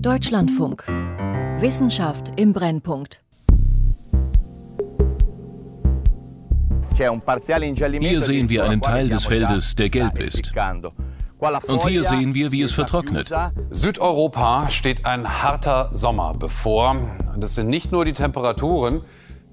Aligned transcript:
Deutschlandfunk. 0.00 0.84
Wissenschaft 1.60 2.32
im 2.36 2.52
Brennpunkt. 2.52 3.20
Hier 6.96 8.20
sehen 8.20 8.48
wir 8.48 8.64
einen 8.64 8.80
Teil 8.80 9.08
des 9.08 9.24
Feldes, 9.24 9.76
der 9.76 9.88
gelb 9.88 10.18
ist. 10.18 10.52
Und 11.66 11.88
hier 11.88 12.04
sehen 12.04 12.34
wir, 12.34 12.52
wie 12.52 12.62
es 12.62 12.72
vertrocknet. 12.72 13.32
Südeuropa 13.70 14.68
steht 14.68 15.06
ein 15.06 15.42
harter 15.42 15.90
Sommer 15.92 16.34
bevor. 16.34 16.96
Und 17.34 17.44
es 17.44 17.54
sind 17.54 17.68
nicht 17.68 17.92
nur 17.92 18.04
die 18.04 18.12
Temperaturen, 18.12 19.02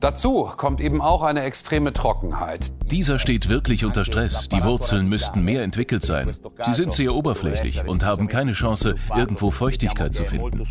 Dazu 0.02 0.50
kommt 0.58 0.82
eben 0.82 1.00
auch 1.00 1.22
eine 1.22 1.44
extreme 1.44 1.94
Trockenheit. 1.94 2.74
Dieser 2.90 3.20
steht 3.20 3.50
wirklich 3.50 3.86
unter 3.86 4.04
Stress. 4.04 4.50
Die 4.50 4.64
Wurzeln 4.64 5.08
müssten 5.08 5.44
mehr 5.44 5.62
entwickelt 5.62 6.02
sein. 6.02 6.32
Sie 6.66 6.74
sind 6.74 6.92
sehr 6.92 7.14
oberflächlich 7.14 7.88
und 7.88 8.04
haben 8.04 8.28
keine 8.28 8.54
Chance, 8.54 8.96
irgendwo 9.16 9.52
Feuchtigkeit 9.52 10.16
zu 10.16 10.24
finden. 10.24 10.64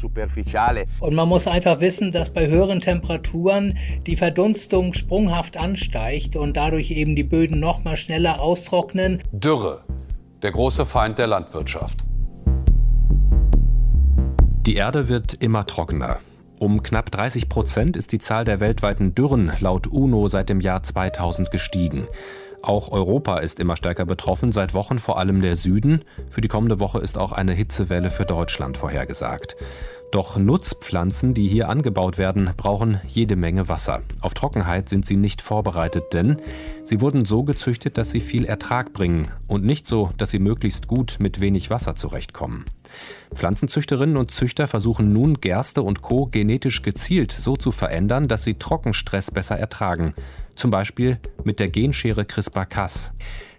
Und 0.98 1.14
man 1.14 1.28
muss 1.28 1.46
einfach 1.46 1.78
wissen, 1.78 2.10
dass 2.10 2.30
bei 2.30 2.48
höheren 2.48 2.80
Temperaturen 2.80 3.78
die 4.04 4.16
Verdunstung 4.16 4.94
sprunghaft 4.94 5.56
ansteigt 5.56 6.34
und 6.34 6.56
dadurch 6.56 6.90
eben 6.90 7.14
die 7.14 7.22
Böden 7.22 7.60
noch 7.60 7.84
mal 7.84 7.96
schneller 7.96 8.40
austrocknen. 8.40 9.22
Dürre, 9.30 9.84
der 10.42 10.50
große 10.50 10.84
Feind 10.84 11.18
der 11.18 11.28
Landwirtschaft. 11.28 12.04
Die 14.66 14.74
Erde 14.74 15.08
wird 15.08 15.34
immer 15.34 15.66
trockener. 15.66 16.18
Um 16.60 16.82
knapp 16.82 17.10
30 17.10 17.48
Prozent 17.48 17.96
ist 17.96 18.12
die 18.12 18.18
Zahl 18.18 18.44
der 18.44 18.60
weltweiten 18.60 19.14
Dürren 19.14 19.50
laut 19.60 19.86
UNO 19.86 20.28
seit 20.28 20.50
dem 20.50 20.60
Jahr 20.60 20.82
2000 20.82 21.50
gestiegen. 21.50 22.06
Auch 22.60 22.92
Europa 22.92 23.38
ist 23.38 23.60
immer 23.60 23.78
stärker 23.78 24.04
betroffen, 24.04 24.52
seit 24.52 24.74
Wochen 24.74 24.98
vor 24.98 25.18
allem 25.18 25.40
der 25.40 25.56
Süden. 25.56 26.04
Für 26.28 26.42
die 26.42 26.48
kommende 26.48 26.78
Woche 26.78 26.98
ist 26.98 27.16
auch 27.16 27.32
eine 27.32 27.54
Hitzewelle 27.54 28.10
für 28.10 28.26
Deutschland 28.26 28.76
vorhergesagt. 28.76 29.56
Doch 30.12 30.36
Nutzpflanzen, 30.36 31.32
die 31.32 31.48
hier 31.48 31.70
angebaut 31.70 32.18
werden, 32.18 32.50
brauchen 32.58 33.00
jede 33.06 33.36
Menge 33.36 33.70
Wasser. 33.70 34.02
Auf 34.20 34.34
Trockenheit 34.34 34.90
sind 34.90 35.06
sie 35.06 35.16
nicht 35.16 35.40
vorbereitet, 35.40 36.12
denn 36.12 36.42
sie 36.84 37.00
wurden 37.00 37.24
so 37.24 37.42
gezüchtet, 37.42 37.96
dass 37.96 38.10
sie 38.10 38.20
viel 38.20 38.44
Ertrag 38.44 38.92
bringen 38.92 39.28
und 39.46 39.64
nicht 39.64 39.86
so, 39.86 40.10
dass 40.18 40.30
sie 40.30 40.40
möglichst 40.40 40.88
gut 40.88 41.16
mit 41.20 41.40
wenig 41.40 41.70
Wasser 41.70 41.96
zurechtkommen. 41.96 42.66
Pflanzenzüchterinnen 43.34 44.16
und 44.16 44.30
Züchter 44.30 44.66
versuchen 44.66 45.12
nun 45.12 45.40
Gerste 45.40 45.82
und 45.82 46.02
Co. 46.02 46.26
genetisch 46.26 46.82
gezielt 46.82 47.32
so 47.32 47.56
zu 47.56 47.72
verändern, 47.72 48.28
dass 48.28 48.44
sie 48.44 48.54
Trockenstress 48.54 49.30
besser 49.30 49.58
ertragen. 49.58 50.14
Zum 50.54 50.70
Beispiel 50.70 51.18
mit 51.44 51.58
der 51.60 51.68
Genschere 51.68 52.24
CRISPR-Cas. 52.24 53.12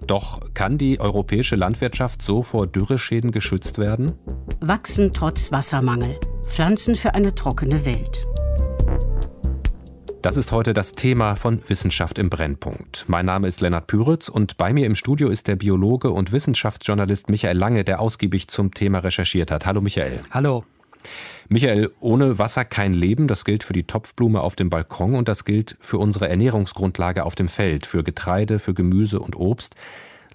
Doch 0.05 0.53
kann 0.53 0.77
die 0.77 0.99
europäische 0.99 1.55
Landwirtschaft 1.55 2.21
so 2.21 2.43
vor 2.43 2.67
Dürreschäden 2.67 3.31
geschützt 3.31 3.77
werden? 3.77 4.13
Wachsen 4.59 5.13
trotz 5.13 5.51
Wassermangel. 5.51 6.19
Pflanzen 6.47 6.95
für 6.95 7.13
eine 7.16 7.33
trockene 7.33 7.85
Welt. 7.85 8.27
Das 10.22 10.38
ist 10.38 10.52
heute 10.52 10.73
das 10.73 10.91
Thema 10.91 11.36
von 11.36 11.67
Wissenschaft 11.67 12.19
im 12.19 12.30
Brennpunkt. 12.30 13.05
Mein 13.08 13.25
Name 13.25 13.47
ist 13.47 13.59
Lennart 13.59 13.88
Püritz 13.88 14.30
und 14.30 14.55
bei 14.55 14.72
mir 14.72 14.86
im 14.86 14.94
Studio 14.94 15.30
ist 15.30 15.47
der 15.47 15.55
Biologe 15.55 16.11
und 16.11 16.31
Wissenschaftsjournalist 16.31 17.28
Michael 17.28 17.58
Lange, 17.58 17.83
der 17.83 18.00
ausgiebig 18.00 18.47
zum 18.47 18.72
Thema 18.72 19.00
recherchiert 19.00 19.50
hat. 19.50 19.66
Hallo 19.66 19.81
Michael. 19.81 20.19
Hallo. 20.30 20.63
Michael, 21.50 21.89
ohne 22.00 22.38
Wasser 22.38 22.66
kein 22.66 22.94
Leben, 22.94 23.28
das 23.28 23.45
gilt 23.45 23.63
für 23.63 23.73
die 23.73 23.86
Topfblume 23.86 24.41
auf 24.41 24.55
dem 24.55 24.69
Balkon 24.69 25.16
und 25.16 25.28
das 25.28 25.44
gilt 25.44 25.75
für 25.80 25.97
unsere 25.97 26.30
Ernährungsgrundlage 26.30 27.25
auf 27.25 27.33
dem 27.33 27.47
Feld, 27.47 27.88
für 27.88 28.03
Getreide, 28.03 28.59
für 28.59 28.75
Gemüse 28.75 29.19
und 29.19 29.35
Obst. 29.35 29.75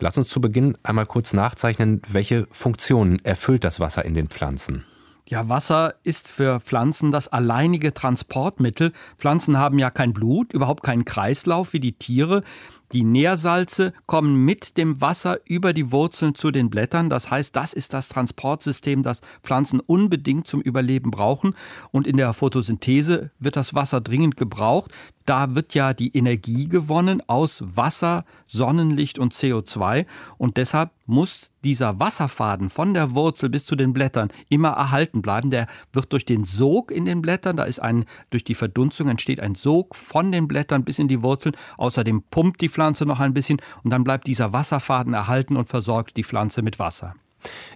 Lass 0.00 0.19
uns 0.19 0.28
zu 0.28 0.41
Beginn 0.41 0.77
einmal 0.83 1.06
kurz 1.06 1.33
nachzeichnen, 1.33 2.03
welche 2.09 2.48
Funktionen 2.50 3.25
erfüllt 3.25 3.62
das 3.62 3.78
Wasser 3.78 4.05
in 4.05 4.15
den 4.15 4.27
Pflanzen. 4.27 4.84
Ja, 5.28 5.48
Wasser 5.48 5.96
ist 6.05 6.28
für 6.28 6.60
Pflanzen 6.60 7.10
das 7.10 7.27
alleinige 7.27 7.92
Transportmittel. 7.92 8.92
Pflanzen 9.19 9.58
haben 9.58 9.77
ja 9.80 9.91
kein 9.91 10.12
Blut, 10.12 10.52
überhaupt 10.52 10.84
keinen 10.84 11.05
Kreislauf 11.05 11.72
wie 11.72 11.80
die 11.80 11.94
Tiere. 11.94 12.44
Die 12.92 13.02
Nährsalze 13.02 13.92
kommen 14.06 14.44
mit 14.44 14.76
dem 14.76 15.00
Wasser 15.00 15.41
über 15.44 15.72
die 15.72 15.91
Wurzeln 15.91 16.36
zu 16.36 16.53
den 16.53 16.70
Blättern. 16.70 17.10
Das 17.10 17.28
heißt, 17.28 17.56
das 17.56 17.72
ist 17.72 17.92
das 17.92 18.06
Transportsystem, 18.09 19.03
das 19.03 19.20
Pflanzen 19.42 19.81
unbedingt 19.81 20.47
zum 20.47 20.60
Überleben 20.60 21.10
brauchen. 21.10 21.56
Und 21.91 22.06
in 22.06 22.16
der 22.16 22.32
Photosynthese 22.32 23.32
wird 23.41 23.56
das 23.56 23.75
Wasser 23.75 24.00
dringend 24.00 24.36
gebraucht. 24.36 24.92
Da 25.25 25.56
wird 25.56 25.75
ja 25.75 25.92
die 25.92 26.16
Energie 26.16 26.69
gewonnen 26.69 27.20
aus 27.26 27.65
Wasser, 27.66 28.25
Sonnenlicht 28.47 29.19
und 29.19 29.34
CO2. 29.34 30.06
Und 30.38 30.56
deshalb 30.56 30.91
muss 31.06 31.50
dieser 31.66 31.99
Wasserfaden 31.99 32.71
von 32.71 32.94
der 32.94 33.16
Wurzel 33.16 33.49
bis 33.49 33.66
zu 33.66 33.75
den 33.75 33.93
Blättern 33.93 34.28
immer 34.49 34.69
erhalten 34.69 35.21
bleiben. 35.21 35.50
Der 35.50 35.66
wird 35.93 36.12
durch 36.12 36.25
den 36.25 36.44
Sog 36.44 36.93
in 36.93 37.06
den 37.06 37.22
Blättern, 37.22 37.56
da 37.56 37.65
ist 37.65 37.81
ein, 37.81 38.04
durch 38.31 38.44
die 38.44 38.54
Verdunstung 38.54 39.09
entsteht 39.09 39.41
ein 39.41 39.56
Sog 39.56 39.97
von 39.97 40.31
den 40.31 40.47
Blättern 40.47 40.84
bis 40.84 41.00
in 41.00 41.09
die 41.09 41.25
Wurzeln. 41.25 41.56
Außerdem 41.77 42.22
pumpt 42.31 42.60
die 42.60 42.69
Pflanze 42.69 43.04
noch 43.04 43.19
ein 43.19 43.34
bisschen 43.34 43.60
und 43.82 43.91
dann 43.91 44.04
bleibt 44.04 44.28
dieser 44.28 44.53
Wasserfaden 44.53 45.12
erhalten 45.12 45.56
und 45.56 45.69
versorgt 45.69 46.16
die 46.16 46.22
Pflanze 46.22 46.62
mit 46.62 46.78
Wasser. 46.78 47.16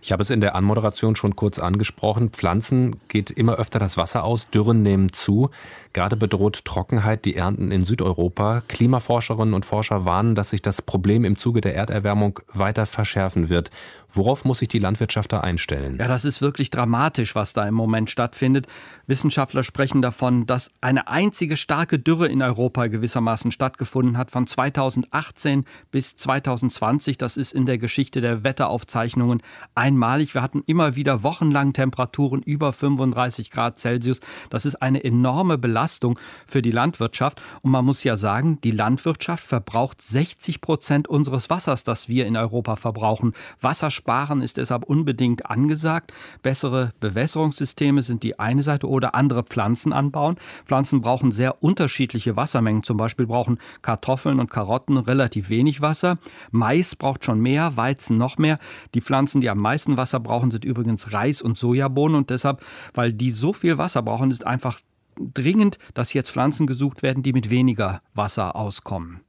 Ich 0.03 0.13
habe 0.13 0.23
es 0.23 0.31
in 0.31 0.41
der 0.41 0.55
Anmoderation 0.55 1.17
schon 1.17 1.37
kurz 1.37 1.59
angesprochen. 1.59 2.31
Pflanzen 2.31 2.97
geht 3.09 3.31
immer 3.31 3.57
öfter 3.57 3.79
das 3.79 3.97
Wasser 3.97 4.25
aus, 4.25 4.49
Dürren 4.51 4.83
nehmen 4.83 5.13
zu. 5.13 5.51
Gerade 5.93 6.17
bedroht 6.17 6.65
Trockenheit 6.65 7.25
die 7.25 7.37
Ernten 7.37 7.71
in 7.71 7.83
Südeuropa. 7.83 8.63
Klimaforscherinnen 8.69 9.55
und 9.55 9.67
Forscher 9.67 10.05
warnen, 10.05 10.35
dass 10.35 10.51
sich 10.51 10.63
das 10.63 10.83
Problem 10.83 11.25
im 11.25 11.37
Zuge 11.37 11.61
der 11.61 11.75
Erderwärmung 11.75 12.41
weiter 12.53 12.87
verschärfen 12.87 13.49
wird. 13.49 13.71
Worauf 14.13 14.45
muss 14.45 14.59
sich 14.59 14.69
die 14.69 14.79
Landwirtschaft 14.79 15.33
da 15.33 15.41
einstellen? 15.41 15.97
Ja, 15.99 16.09
das 16.09 16.25
ist 16.25 16.41
wirklich 16.43 16.71
dramatisch, 16.71 17.35
was 17.35 17.53
da 17.53 17.67
im 17.67 17.75
Moment 17.75 18.11
stattfindet. 18.11 18.67
Wissenschaftler 19.07 19.65
sprechen 19.65 20.03
davon, 20.03 20.47
dass 20.47 20.71
eine 20.81 21.09
einzige 21.09 21.57
starke 21.57 21.99
Dürre 21.99 22.29
in 22.29 22.43
Europa 22.43 22.87
gewissermaßen 22.87 23.53
stattgefunden 23.53 24.17
hat 24.17 24.31
von 24.31 24.47
2018 24.47 25.65
bis 25.91 26.17
2020. 26.17 27.19
Das 27.19 27.37
ist 27.37 27.53
in 27.53 27.67
der 27.67 27.79
Geschichte 27.79 28.21
der 28.21 28.45
Wetteraufzeichnungen 28.45 29.43
einmalig. 29.75 30.35
Wir 30.35 30.43
hatten 30.43 30.63
immer 30.67 30.97
wieder 30.97 31.23
wochenlang 31.23 31.73
Temperaturen 31.73 32.43
über 32.43 32.73
35 32.73 33.51
Grad 33.51 33.81
Celsius. 33.81 34.21
Das 34.49 34.65
ist 34.65 34.77
eine 34.77 35.03
enorme 35.03 35.59
Belastung 35.59 36.19
für 36.47 36.63
die 36.63 36.71
Landwirtschaft. 36.71 37.41
Und 37.63 37.71
man 37.71 37.85
muss 37.85 38.05
ja 38.05 38.17
sagen, 38.17 38.61
die 38.63 38.71
Landwirtschaft 38.71 39.45
verbraucht 39.45 40.03
60 40.03 40.61
Prozent 40.61 41.09
unseres 41.09 41.51
Wassers, 41.51 41.85
das 41.85 42.09
wir 42.09 42.27
in 42.27 42.37
Europa 42.37 42.77
verbrauchen. 42.77 43.35
Wasser 43.61 43.91
Sparen 44.01 44.41
ist 44.41 44.57
deshalb 44.57 44.85
unbedingt 44.85 45.51
angesagt. 45.51 46.15
Bessere 46.43 46.93
Bewässerungssysteme 47.01 48.03
sind 48.03 48.23
die 48.23 48.39
eine 48.39 48.63
Seite 48.63 48.89
oder 48.89 49.15
andere 49.15 49.43
Pflanzen 49.43 49.93
anbauen. 49.93 50.37
Pflanzen 50.65 51.03
brauchen 51.03 51.33
sehr 51.33 51.63
unterschiedliche 51.63 52.35
Wassermengen. 52.35 52.83
Zum 52.83 52.97
Beispiel 52.97 53.27
brauchen 53.27 53.59
Kartoffeln 53.83 54.41
und 54.41 54.51
Karotten 54.51 54.97
relativ 54.97 55.51
wenig 55.51 55.83
Wasser. 55.83 56.17
Mais 56.51 56.97
braucht 56.97 57.27
schon 57.27 57.41
mehr, 57.41 57.77
Weizen 57.77 58.17
noch 58.17 58.39
mehr. 58.39 58.59
Die 58.95 59.03
Pflanzen, 59.03 59.43
die 59.43 59.51
am 59.51 59.59
meisten 59.59 59.99
Wasser 59.99 60.19
brauchen, 60.19 60.51
sind 60.51 60.65
übrigens 60.65 61.13
Reis 61.13 61.43
und 61.43 61.59
Sojabohnen. 61.59 62.17
Und 62.17 62.31
deshalb, 62.31 62.63
weil 62.95 63.13
die 63.13 63.33
so 63.33 63.53
viel 63.53 63.77
Wasser 63.77 64.03
brauchen, 64.03 64.31
ist 64.31 64.47
einfach 64.47 64.81
dringend, 65.19 65.79
dass 65.93 66.15
jetzt 66.15 66.31
Pflanzen 66.31 66.67
gesucht 66.67 67.03
werden, 67.03 67.23
die 67.23 67.35
mit 67.35 67.51
weniger 67.51 68.01
Wasser 68.15 68.57
auskommen. 68.57 69.21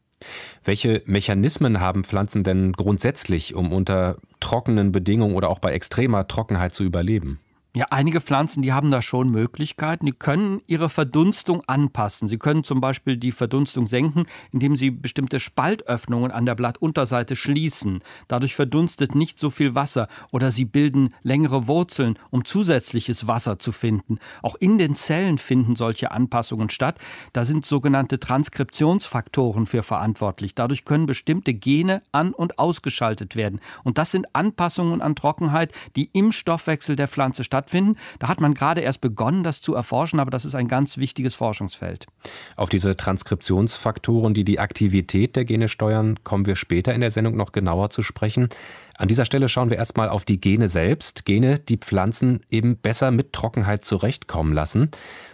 Welche 0.63 1.01
Mechanismen 1.05 1.79
haben 1.79 2.03
Pflanzen 2.03 2.43
denn 2.43 2.73
grundsätzlich, 2.73 3.55
um 3.55 3.73
unter 3.73 4.17
trockenen 4.39 4.91
Bedingungen 4.91 5.35
oder 5.35 5.49
auch 5.49 5.59
bei 5.59 5.71
extremer 5.73 6.27
Trockenheit 6.27 6.73
zu 6.73 6.83
überleben? 6.83 7.39
Ja, 7.73 7.85
einige 7.89 8.19
Pflanzen, 8.19 8.63
die 8.63 8.73
haben 8.73 8.89
da 8.89 9.01
schon 9.01 9.27
Möglichkeiten. 9.27 10.05
Die 10.05 10.11
können 10.11 10.61
ihre 10.67 10.89
Verdunstung 10.89 11.63
anpassen. 11.67 12.27
Sie 12.27 12.37
können 12.37 12.65
zum 12.65 12.81
Beispiel 12.81 13.15
die 13.15 13.31
Verdunstung 13.31 13.87
senken, 13.87 14.25
indem 14.51 14.75
sie 14.75 14.91
bestimmte 14.91 15.39
Spaltöffnungen 15.39 16.31
an 16.31 16.45
der 16.45 16.55
Blattunterseite 16.55 17.37
schließen. 17.37 17.99
Dadurch 18.27 18.55
verdunstet 18.55 19.15
nicht 19.15 19.39
so 19.39 19.49
viel 19.49 19.73
Wasser. 19.73 20.09
Oder 20.31 20.51
sie 20.51 20.65
bilden 20.65 21.13
längere 21.23 21.69
Wurzeln, 21.69 22.19
um 22.29 22.43
zusätzliches 22.43 23.25
Wasser 23.27 23.57
zu 23.57 23.71
finden. 23.71 24.19
Auch 24.41 24.55
in 24.55 24.77
den 24.77 24.97
Zellen 24.97 25.37
finden 25.37 25.77
solche 25.77 26.11
Anpassungen 26.11 26.69
statt. 26.69 26.99
Da 27.31 27.45
sind 27.45 27.65
sogenannte 27.65 28.19
Transkriptionsfaktoren 28.19 29.65
für 29.65 29.81
verantwortlich. 29.81 30.55
Dadurch 30.55 30.83
können 30.83 31.05
bestimmte 31.05 31.53
Gene 31.53 32.01
an- 32.11 32.33
und 32.33 32.59
ausgeschaltet 32.59 33.37
werden. 33.37 33.61
Und 33.85 33.97
das 33.97 34.11
sind 34.11 34.35
Anpassungen 34.35 35.01
an 35.01 35.15
Trockenheit, 35.15 35.71
die 35.95 36.09
im 36.11 36.33
Stoffwechsel 36.33 36.97
der 36.97 37.07
Pflanze 37.07 37.45
stattfinden 37.45 37.60
stattfinden. 37.61 37.97
Da 38.19 38.27
hat 38.27 38.41
man 38.41 38.53
gerade 38.53 38.81
erst 38.81 39.01
begonnen, 39.01 39.43
das 39.43 39.61
zu 39.61 39.75
erforschen, 39.75 40.19
aber 40.19 40.31
das 40.31 40.45
ist 40.45 40.55
ein 40.55 40.67
ganz 40.67 40.97
wichtiges 40.97 41.35
Forschungsfeld. 41.35 42.07
Auf 42.55 42.69
diese 42.69 42.97
Transkriptionsfaktoren, 42.97 44.33
die 44.33 44.43
die 44.43 44.59
Aktivität 44.59 45.35
der 45.35 45.45
Gene 45.45 45.69
steuern, 45.69 46.19
kommen 46.23 46.45
wir 46.45 46.55
später 46.55 46.93
in 46.93 47.01
der 47.01 47.11
Sendung 47.11 47.35
noch 47.35 47.51
genauer 47.51 47.91
zu 47.91 48.01
sprechen. 48.01 48.49
An 48.97 49.07
dieser 49.07 49.25
Stelle 49.25 49.49
schauen 49.49 49.69
wir 49.69 49.77
erstmal 49.77 50.09
auf 50.09 50.25
die 50.25 50.39
Gene 50.39 50.67
selbst. 50.67 51.25
Gene, 51.25 51.59
die 51.59 51.77
Pflanzen 51.77 52.41
eben 52.49 52.77
besser 52.77 53.11
mit 53.11 53.33
Trockenheit 53.33 53.85
zurechtkommen 53.85 54.53
lassen. 54.53 54.89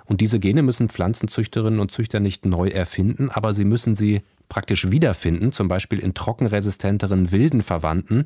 Und 0.05 0.21
diese 0.21 0.39
Gene 0.39 0.61
müssen 0.61 0.89
Pflanzenzüchterinnen 0.89 1.79
und 1.79 1.91
Züchter 1.91 2.19
nicht 2.19 2.45
neu 2.45 2.69
erfinden, 2.69 3.29
aber 3.29 3.53
sie 3.53 3.65
müssen 3.65 3.95
sie 3.95 4.21
praktisch 4.49 4.89
wiederfinden, 4.91 5.51
zum 5.51 5.67
Beispiel 5.67 5.99
in 5.99 6.13
trockenresistenteren 6.13 7.31
wilden 7.31 7.61
Verwandten. 7.61 8.25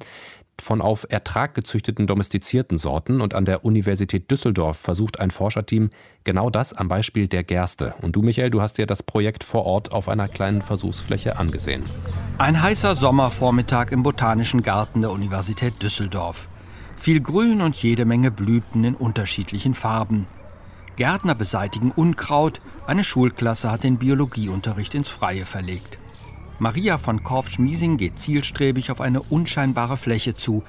Von 0.61 0.81
auf 0.81 1.05
Ertrag 1.09 1.53
gezüchteten 1.53 2.07
domestizierten 2.07 2.77
Sorten 2.77 3.19
und 3.19 3.33
an 3.33 3.45
der 3.45 3.65
Universität 3.65 4.29
Düsseldorf 4.31 4.77
versucht 4.77 5.19
ein 5.19 5.31
Forscherteam 5.31 5.89
genau 6.23 6.49
das 6.49 6.73
am 6.73 6.87
Beispiel 6.87 7.27
der 7.27 7.43
Gerste. 7.43 7.95
Und 8.01 8.15
du, 8.15 8.21
Michael, 8.21 8.49
du 8.49 8.61
hast 8.61 8.77
dir 8.77 8.85
das 8.85 9.03
Projekt 9.03 9.43
vor 9.43 9.65
Ort 9.65 9.91
auf 9.91 10.07
einer 10.07 10.27
kleinen 10.27 10.61
Versuchsfläche 10.61 11.37
angesehen. 11.37 11.83
Ein 12.37 12.61
heißer 12.61 12.95
Sommervormittag 12.95 13.91
im 13.91 14.03
Botanischen 14.03 14.61
Garten 14.61 15.01
der 15.01 15.11
Universität 15.11 15.81
Düsseldorf. 15.81 16.47
Viel 16.97 17.21
Grün 17.21 17.61
und 17.61 17.75
jede 17.75 18.05
Menge 18.05 18.31
Blüten 18.31 18.83
in 18.83 18.95
unterschiedlichen 18.95 19.73
Farben. 19.73 20.27
Gärtner 20.95 21.35
beseitigen 21.35 21.91
Unkraut, 21.91 22.61
eine 22.85 23.03
Schulklasse 23.03 23.71
hat 23.71 23.83
den 23.83 23.97
Biologieunterricht 23.97 24.93
ins 24.93 25.09
Freie 25.09 25.45
verlegt. 25.45 25.97
Maria 26.61 26.99
von 26.99 27.23
Korf-Schmiesing 27.23 27.97
geht 27.97 28.19
zielstrebig 28.19 28.91
auf 28.91 29.01
eine 29.01 29.23
unscheinbare 29.23 29.97
Fläche 29.97 30.35
zu. 30.35 30.61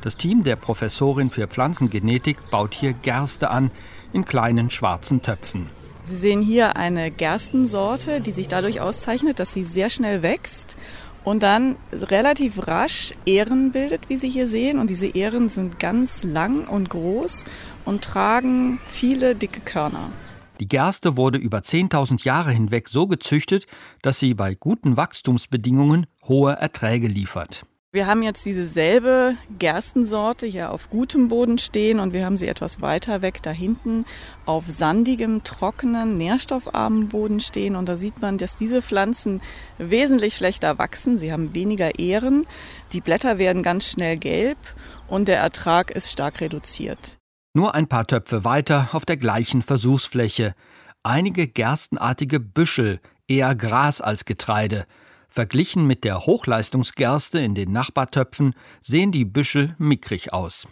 Das 0.00 0.16
Team 0.16 0.42
der 0.42 0.56
Professorin 0.56 1.28
für 1.28 1.46
Pflanzengenetik 1.46 2.38
baut 2.50 2.72
hier 2.72 2.94
Gerste 2.94 3.50
an, 3.50 3.70
in 4.14 4.24
kleinen 4.24 4.70
schwarzen 4.70 5.20
Töpfen. 5.20 5.68
Sie 6.04 6.16
sehen 6.16 6.40
hier 6.40 6.76
eine 6.76 7.10
Gerstensorte, 7.10 8.22
die 8.22 8.32
sich 8.32 8.48
dadurch 8.48 8.80
auszeichnet, 8.80 9.38
dass 9.38 9.52
sie 9.52 9.64
sehr 9.64 9.90
schnell 9.90 10.22
wächst 10.22 10.78
und 11.24 11.42
dann 11.42 11.76
relativ 11.92 12.66
rasch 12.66 13.12
Ähren 13.26 13.70
bildet, 13.70 14.08
wie 14.08 14.16
Sie 14.16 14.30
hier 14.30 14.48
sehen. 14.48 14.78
Und 14.78 14.88
diese 14.88 15.08
Ähren 15.08 15.50
sind 15.50 15.78
ganz 15.78 16.22
lang 16.24 16.66
und 16.66 16.88
groß 16.88 17.44
und 17.84 18.02
tragen 18.02 18.80
viele 18.86 19.34
dicke 19.34 19.60
Körner. 19.60 20.10
Die 20.60 20.68
Gerste 20.68 21.16
wurde 21.16 21.38
über 21.38 21.58
10.000 21.58 22.24
Jahre 22.24 22.52
hinweg 22.52 22.88
so 22.88 23.06
gezüchtet, 23.06 23.66
dass 24.02 24.20
sie 24.20 24.34
bei 24.34 24.54
guten 24.54 24.96
Wachstumsbedingungen 24.96 26.06
hohe 26.28 26.52
Erträge 26.52 27.08
liefert. 27.08 27.66
Wir 27.94 28.08
haben 28.08 28.24
jetzt 28.24 28.44
diese 28.44 28.66
selbe 28.66 29.36
Gerstensorte 29.56 30.46
hier 30.46 30.72
auf 30.72 30.90
gutem 30.90 31.28
Boden 31.28 31.58
stehen 31.58 32.00
und 32.00 32.12
wir 32.12 32.24
haben 32.24 32.36
sie 32.36 32.48
etwas 32.48 32.82
weiter 32.82 33.22
weg 33.22 33.40
da 33.40 33.52
hinten 33.52 34.04
auf 34.46 34.64
sandigem, 34.66 35.44
trockenen, 35.44 36.16
nährstoffarmen 36.16 37.08
Boden 37.08 37.38
stehen. 37.38 37.76
Und 37.76 37.88
da 37.88 37.96
sieht 37.96 38.20
man, 38.20 38.36
dass 38.36 38.56
diese 38.56 38.82
Pflanzen 38.82 39.40
wesentlich 39.78 40.34
schlechter 40.34 40.76
wachsen. 40.76 41.18
Sie 41.18 41.32
haben 41.32 41.54
weniger 41.54 42.00
Ähren, 42.00 42.46
die 42.92 43.00
Blätter 43.00 43.38
werden 43.38 43.62
ganz 43.62 43.88
schnell 43.88 44.16
gelb 44.16 44.58
und 45.06 45.28
der 45.28 45.38
Ertrag 45.38 45.92
ist 45.92 46.10
stark 46.10 46.40
reduziert. 46.40 47.18
Nur 47.56 47.76
ein 47.76 47.86
paar 47.86 48.04
Töpfe 48.04 48.44
weiter 48.44 48.88
auf 48.92 49.04
der 49.04 49.16
gleichen 49.16 49.62
Versuchsfläche. 49.62 50.56
Einige 51.04 51.46
gerstenartige 51.46 52.40
Büschel, 52.40 53.00
eher 53.28 53.54
Gras 53.54 54.00
als 54.00 54.24
Getreide. 54.24 54.86
Verglichen 55.28 55.86
mit 55.86 56.02
der 56.02 56.26
Hochleistungsgerste 56.26 57.38
in 57.38 57.54
den 57.54 57.70
Nachbartöpfen 57.70 58.56
sehen 58.82 59.12
die 59.12 59.24
Büschel 59.24 59.76
mickrig 59.78 60.32
aus. 60.32 60.66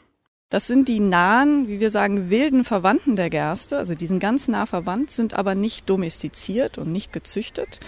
Das 0.52 0.66
sind 0.66 0.87
die 0.88 1.00
nahen, 1.00 1.66
wie 1.66 1.81
wir 1.81 1.90
sagen, 1.90 2.28
wilden 2.28 2.62
Verwandten 2.62 3.16
der 3.16 3.31
Gerste. 3.31 3.78
Also 3.78 3.94
die 3.94 4.06
sind 4.06 4.19
ganz 4.19 4.49
nah 4.49 4.66
verwandt, 4.66 5.10
sind 5.10 5.32
aber 5.32 5.54
nicht 5.54 5.88
domestiziert 5.88 6.76
und 6.76 6.93
nicht 6.93 7.10
gezüchtet. 7.10 7.81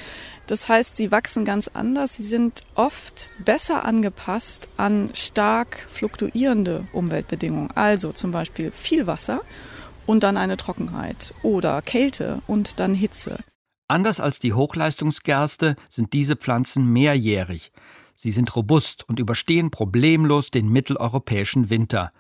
Das 0.47 0.67
heißt, 0.67 0.97
sie 0.97 1.11
wachsen 1.11 1.45
ganz 1.45 1.69
anders. 1.69 2.17
Sie 2.17 2.23
sind 2.23 2.63
oft 2.75 3.29
besser 3.45 3.85
angepasst 3.85 4.67
an 4.79 5.11
stark 5.13 5.87
fluktuierende 5.91 6.87
Umweltbedingungen. 6.95 7.71
Also 7.73 8.13
zum 8.13 8.31
Beispiel 8.31 8.71
viel 8.71 9.07
Wasser 9.07 9.43
und 10.07 10.23
dann 10.23 10.39
eine 10.39 10.57
Trockenheit 10.57 11.35
oder 11.43 11.83
Kälte 11.83 12.41
und 12.47 12.81
dann 12.81 12.95
Hitze. 12.95 13.41
Anders 13.89 14.21
als 14.21 14.39
die 14.39 14.55
Hochleistungsgerste 14.55 15.77
sind 15.91 16.15
diese 16.15 16.37
Pflanzen 16.37 16.91
mehrjährig. 16.91 17.73
Sie 18.15 18.31
sind 18.31 18.57
robust 18.57 19.07
und 19.07 19.19
überstehen 19.19 19.71
problemlos 19.71 20.51
den 20.51 20.71
mitteleuropäischen 20.71 21.69
Winter 21.69 22.11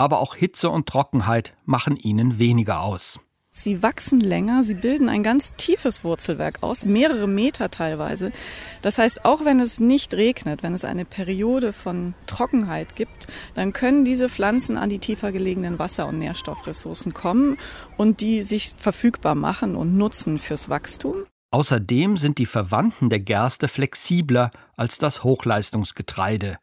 aber 0.00 0.20
auch 0.20 0.34
Hitze 0.34 0.70
und 0.70 0.88
Trockenheit 0.88 1.54
machen 1.66 1.96
ihnen 1.96 2.38
weniger 2.38 2.80
aus. 2.80 3.20
Sie 3.52 3.82
wachsen 3.82 4.20
länger, 4.20 4.64
sie 4.64 4.74
bilden 4.74 5.10
ein 5.10 5.22
ganz 5.22 5.54
tiefes 5.56 6.02
Wurzelwerk 6.04 6.62
aus, 6.62 6.86
mehrere 6.86 7.28
Meter 7.28 7.70
teilweise. 7.70 8.32
Das 8.80 8.96
heißt, 8.96 9.26
auch 9.26 9.44
wenn 9.44 9.60
es 9.60 9.78
nicht 9.78 10.14
regnet, 10.14 10.62
wenn 10.62 10.72
es 10.72 10.86
eine 10.86 11.04
Periode 11.04 11.74
von 11.74 12.14
Trockenheit 12.26 12.96
gibt, 12.96 13.26
dann 13.54 13.74
können 13.74 14.06
diese 14.06 14.30
Pflanzen 14.30 14.78
an 14.78 14.88
die 14.88 15.00
tiefer 15.00 15.32
gelegenen 15.32 15.78
Wasser- 15.78 16.08
und 16.08 16.18
Nährstoffressourcen 16.18 17.12
kommen 17.12 17.58
und 17.98 18.22
die 18.22 18.42
sich 18.42 18.72
verfügbar 18.78 19.34
machen 19.34 19.76
und 19.76 19.98
nutzen 19.98 20.38
fürs 20.38 20.70
Wachstum. 20.70 21.26
Außerdem 21.50 22.16
sind 22.16 22.38
die 22.38 22.46
Verwandten 22.46 23.10
der 23.10 23.20
Gerste 23.20 23.68
flexibler 23.68 24.50
als 24.78 24.96
das 24.96 25.24
Hochleistungsgetreide. 25.24 26.56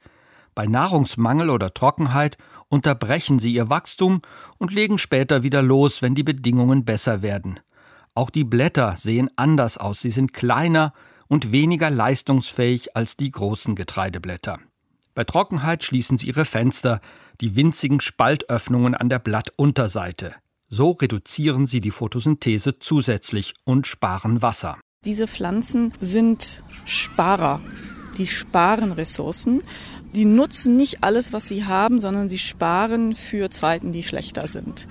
Bei 0.56 0.66
Nahrungsmangel 0.66 1.52
oder 1.52 1.72
Trockenheit 1.72 2.38
unterbrechen 2.70 3.40
sie 3.40 3.54
ihr 3.54 3.70
Wachstum 3.70 4.22
und 4.58 4.72
legen 4.72 4.98
später 4.98 5.44
wieder 5.44 5.62
los, 5.62 6.02
wenn 6.02 6.16
die 6.16 6.24
Bedingungen 6.24 6.86
besser 6.86 7.22
werden. 7.22 7.60
Auch 8.14 8.30
die 8.30 8.44
Blätter 8.44 8.96
sehen 8.98 9.30
anders 9.36 9.78
aus, 9.78 10.02
sie 10.02 10.10
sind 10.10 10.34
kleiner 10.34 10.94
und 11.28 11.52
weniger 11.52 11.90
leistungsfähig 11.90 12.96
als 12.96 13.18
die 13.18 13.32
großen 13.32 13.76
Getreideblätter. 13.76 14.60
Bei 15.14 15.24
Trockenheit 15.24 15.84
schließen 15.84 16.18
sie 16.18 16.28
ihre 16.28 16.46
Fenster, 16.46 17.02
die 17.42 17.56
winzigen 17.56 18.02
Spaltöffnungen 18.02 18.96
an 18.96 19.10
der 19.10 19.20
Blattunterseite. 19.20 20.36
So 20.70 20.92
reduzieren 20.92 21.66
sie 21.66 21.82
die 21.82 21.92
Photosynthese 21.92 22.80
zusätzlich 22.80 23.54
und 23.64 23.88
sparen 23.88 24.42
Wasser. 24.42 24.78
Diese 25.06 25.28
Pflanzen 25.28 25.94
sind 26.02 26.62
Sparer. 26.86 27.62
Die 28.18 28.28
sparen 28.28 28.92
Ressourcen 28.92 29.64
die 30.18 30.26
nutzen 30.26 30.76
nicht 30.76 31.04
alles, 31.04 31.32
was 31.32 31.48
sie 31.48 31.66
haben, 31.66 32.02
sondern 32.02 32.28
sie 32.28 32.40
sparen 32.40 33.14
für 33.14 33.52
Zeiten, 33.52 33.92
die 33.92 34.02
schlechter 34.02 34.48
sind. 34.48 34.88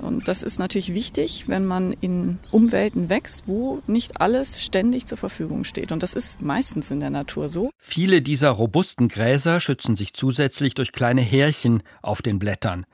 Und 0.00 0.28
das 0.28 0.44
ist 0.44 0.60
natürlich 0.60 0.94
wichtig, 0.94 1.48
wenn 1.48 1.66
man 1.66 1.90
in 1.92 2.38
Umwelten 2.52 3.10
wächst, 3.10 3.48
wo 3.48 3.82
nicht 3.88 4.20
alles 4.20 4.62
ständig 4.62 5.06
zur 5.06 5.18
Verfügung 5.18 5.64
steht. 5.64 5.90
Und 5.90 6.04
das 6.04 6.14
ist 6.14 6.40
meistens 6.40 6.92
in 6.92 7.00
der 7.00 7.10
Natur 7.10 7.48
so. 7.48 7.70
Viele 7.78 8.22
dieser 8.22 8.50
robusten 8.50 9.08
Gräser 9.08 9.58
schützen 9.58 9.96
sich 9.96 10.14
zusätzlich 10.14 10.74
durch 10.74 10.92
kleine 10.92 11.22
Härchen 11.22 11.82
auf 12.00 12.22
den 12.22 12.38
Blättern. 12.38 12.86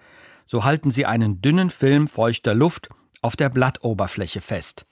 So 0.47 0.65
halten 0.65 0.91
sie 0.91 1.05
einen 1.05 1.43
dünnen 1.43 1.69
Film 1.69 2.09
feuchter 2.09 2.55
Luft 2.55 2.89
auf 3.21 3.37
der 3.37 3.51
Blattoberfläche 3.51 4.41
fest. 4.41 4.87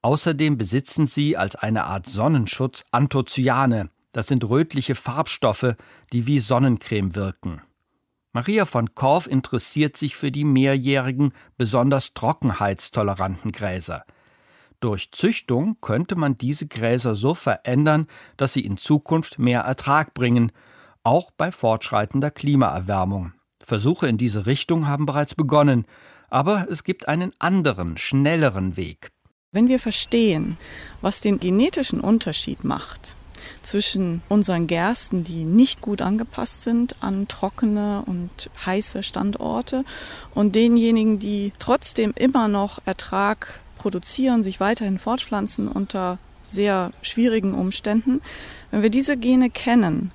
Außerdem 0.00 0.56
besitzen 0.56 1.06
sie 1.06 1.36
als 1.36 1.54
eine 1.54 1.84
Art 1.84 2.06
Sonnenschutz 2.06 2.86
Anthocyane, 2.92 3.90
das 4.12 4.26
sind 4.26 4.44
rötliche 4.44 4.94
Farbstoffe, 4.94 5.76
die 6.12 6.26
wie 6.26 6.38
Sonnencreme 6.38 7.14
wirken. 7.14 7.62
Maria 8.32 8.64
von 8.64 8.94
Korff 8.94 9.26
interessiert 9.26 9.96
sich 9.96 10.14
für 10.14 10.30
die 10.30 10.44
mehrjährigen, 10.44 11.32
besonders 11.56 12.14
trockenheitstoleranten 12.14 13.50
Gräser. 13.50 14.04
Durch 14.78 15.10
Züchtung 15.10 15.76
könnte 15.80 16.14
man 16.14 16.38
diese 16.38 16.66
Gräser 16.66 17.14
so 17.14 17.34
verändern, 17.34 18.06
dass 18.36 18.52
sie 18.52 18.64
in 18.64 18.76
Zukunft 18.76 19.38
mehr 19.38 19.62
Ertrag 19.62 20.14
bringen, 20.14 20.52
auch 21.02 21.30
bei 21.32 21.50
fortschreitender 21.50 22.30
Klimaerwärmung. 22.30 23.32
Versuche 23.60 24.08
in 24.08 24.16
diese 24.16 24.46
Richtung 24.46 24.86
haben 24.86 25.06
bereits 25.06 25.34
begonnen, 25.34 25.84
aber 26.28 26.68
es 26.70 26.84
gibt 26.84 27.08
einen 27.08 27.32
anderen, 27.40 27.96
schnelleren 27.96 28.76
Weg. 28.76 29.10
Wenn 29.52 29.68
wir 29.68 29.80
verstehen, 29.80 30.56
was 31.00 31.20
den 31.20 31.40
genetischen 31.40 32.00
Unterschied 32.00 32.62
macht 32.62 33.16
zwischen 33.62 34.22
unseren 34.28 34.66
Gersten, 34.66 35.24
die 35.24 35.44
nicht 35.44 35.80
gut 35.80 36.02
angepasst 36.02 36.62
sind 36.62 36.96
an 37.00 37.28
trockene 37.28 38.02
und 38.06 38.50
heiße 38.64 39.02
Standorte 39.02 39.84
und 40.34 40.54
denjenigen, 40.54 41.18
die 41.18 41.52
trotzdem 41.58 42.12
immer 42.16 42.48
noch 42.48 42.80
Ertrag 42.84 43.60
produzieren, 43.78 44.42
sich 44.42 44.60
weiterhin 44.60 44.98
fortpflanzen 44.98 45.68
unter 45.68 46.18
sehr 46.44 46.90
schwierigen 47.02 47.54
Umständen. 47.54 48.20
Wenn 48.70 48.82
wir 48.82 48.90
diese 48.90 49.16
Gene 49.16 49.50
kennen, 49.50 50.12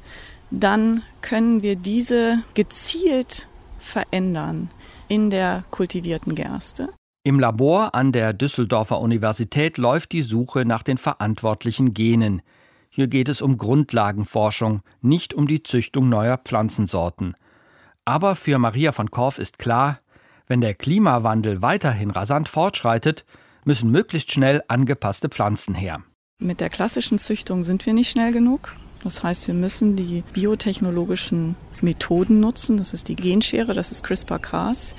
dann 0.51 1.01
können 1.21 1.63
wir 1.63 1.75
diese 1.75 2.43
gezielt 2.53 3.47
verändern 3.79 4.69
in 5.07 5.29
der 5.29 5.63
kultivierten 5.71 6.35
Gerste. 6.35 6.89
Im 7.23 7.39
Labor 7.39 7.95
an 7.95 8.11
der 8.11 8.33
Düsseldorfer 8.33 8.99
Universität 8.99 9.77
läuft 9.77 10.11
die 10.11 10.21
Suche 10.21 10.63
nach 10.63 10.83
den 10.83 10.99
verantwortlichen 10.99 11.95
Genen. 11.95 12.43
Hier 12.95 13.07
geht 13.07 13.27
es 13.27 13.41
um 13.41 13.57
Grundlagenforschung, 13.57 14.79
nicht 15.01 15.33
um 15.33 15.49
die 15.49 15.61
Züchtung 15.61 16.07
neuer 16.07 16.37
Pflanzensorten. 16.37 17.35
Aber 18.05 18.35
für 18.35 18.57
Maria 18.57 18.93
von 18.93 19.11
Korff 19.11 19.37
ist 19.37 19.59
klar, 19.59 19.99
wenn 20.47 20.61
der 20.61 20.75
Klimawandel 20.75 21.61
weiterhin 21.61 22.09
rasant 22.09 22.47
fortschreitet, 22.47 23.25
müssen 23.65 23.91
möglichst 23.91 24.31
schnell 24.31 24.63
angepasste 24.69 25.27
Pflanzen 25.27 25.75
her. 25.75 26.03
Mit 26.39 26.61
der 26.61 26.69
klassischen 26.69 27.19
Züchtung 27.19 27.65
sind 27.65 27.85
wir 27.85 27.93
nicht 27.93 28.11
schnell 28.11 28.31
genug. 28.31 28.77
Das 29.03 29.23
heißt, 29.23 29.45
wir 29.47 29.53
müssen 29.55 29.97
die 29.97 30.23
biotechnologischen 30.31 31.57
Methoden 31.81 32.39
nutzen. 32.39 32.77
Das 32.77 32.93
ist 32.93 33.09
die 33.09 33.17
Genschere, 33.17 33.73
das 33.73 33.91
ist 33.91 34.05
CRISPR-Cas. 34.05 34.95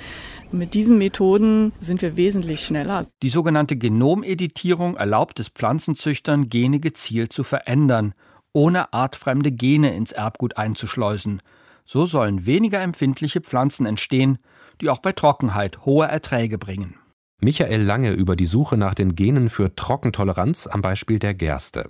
Mit 0.51 0.73
diesen 0.73 0.97
Methoden 0.97 1.73
sind 1.81 2.01
wir 2.01 2.15
wesentlich 2.15 2.65
schneller. 2.65 3.05
Die 3.21 3.29
sogenannte 3.29 3.75
Genomeditierung 3.75 4.95
erlaubt 4.95 5.39
es 5.39 5.49
Pflanzenzüchtern, 5.49 6.47
Gene 6.47 6.79
gezielt 6.79 7.33
zu 7.33 7.43
verändern, 7.43 8.13
ohne 8.53 8.93
artfremde 8.93 9.51
Gene 9.51 9.93
ins 9.93 10.13
Erbgut 10.13 10.57
einzuschleusen. 10.57 11.41
So 11.85 12.05
sollen 12.05 12.45
weniger 12.45 12.81
empfindliche 12.81 13.41
Pflanzen 13.41 13.85
entstehen, 13.85 14.37
die 14.79 14.89
auch 14.89 14.99
bei 14.99 15.11
Trockenheit 15.11 15.85
hohe 15.85 16.07
Erträge 16.07 16.57
bringen. 16.57 16.95
Michael 17.41 17.83
Lange 17.83 18.13
über 18.13 18.35
die 18.35 18.45
Suche 18.45 18.77
nach 18.77 18.95
den 18.95 19.15
Genen 19.15 19.49
für 19.49 19.75
Trockentoleranz 19.75 20.67
am 20.67 20.81
Beispiel 20.81 21.19
der 21.19 21.33
Gerste. 21.33 21.89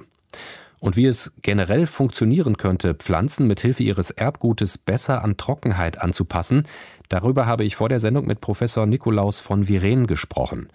Und 0.79 0.96
wie 0.96 1.05
es 1.05 1.31
generell 1.41 1.88
funktionieren 1.88 2.57
könnte, 2.57 2.93
Pflanzen 2.93 3.48
mit 3.48 3.60
Hilfe 3.60 3.84
ihres 3.84 4.12
Erbgutes 4.12 4.77
besser 4.77 5.24
an 5.24 5.38
Trockenheit 5.38 6.00
anzupassen, 6.00 6.67
darüber 7.10 7.48
habe 7.48 7.63
ich 7.63 7.75
vor 7.75 7.89
der 7.89 8.00
Sendung 8.00 8.27
mit 8.27 8.41
Professor 8.41 8.86
Nikolaus 8.86 9.39
von 9.39 9.67
Viren 9.67 10.05
gesprochen. 10.05 10.69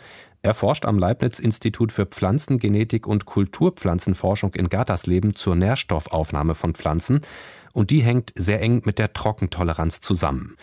Er 0.44 0.54
forscht 0.54 0.87
am 0.87 0.99
Leibniz-Institut 0.99 1.92
für 1.92 2.04
Pflanzengenetik 2.06 3.06
und 3.06 3.26
Kulturpflanzenforschung 3.26 4.54
in 4.54 4.68
Gattersleben 4.68 5.35
zur 5.37 5.54
Nährstoffaufnahme 5.54 6.56
von 6.56 6.75
Pflanzen 6.75 7.21
und 7.73 7.90
die 7.90 8.02
hängt 8.02 8.32
sehr 8.35 8.61
eng 8.61 8.82
mit 8.85 8.99
der 8.99 9.12
Trockentoleranz 9.12 10.00
zusammen. 10.00 10.56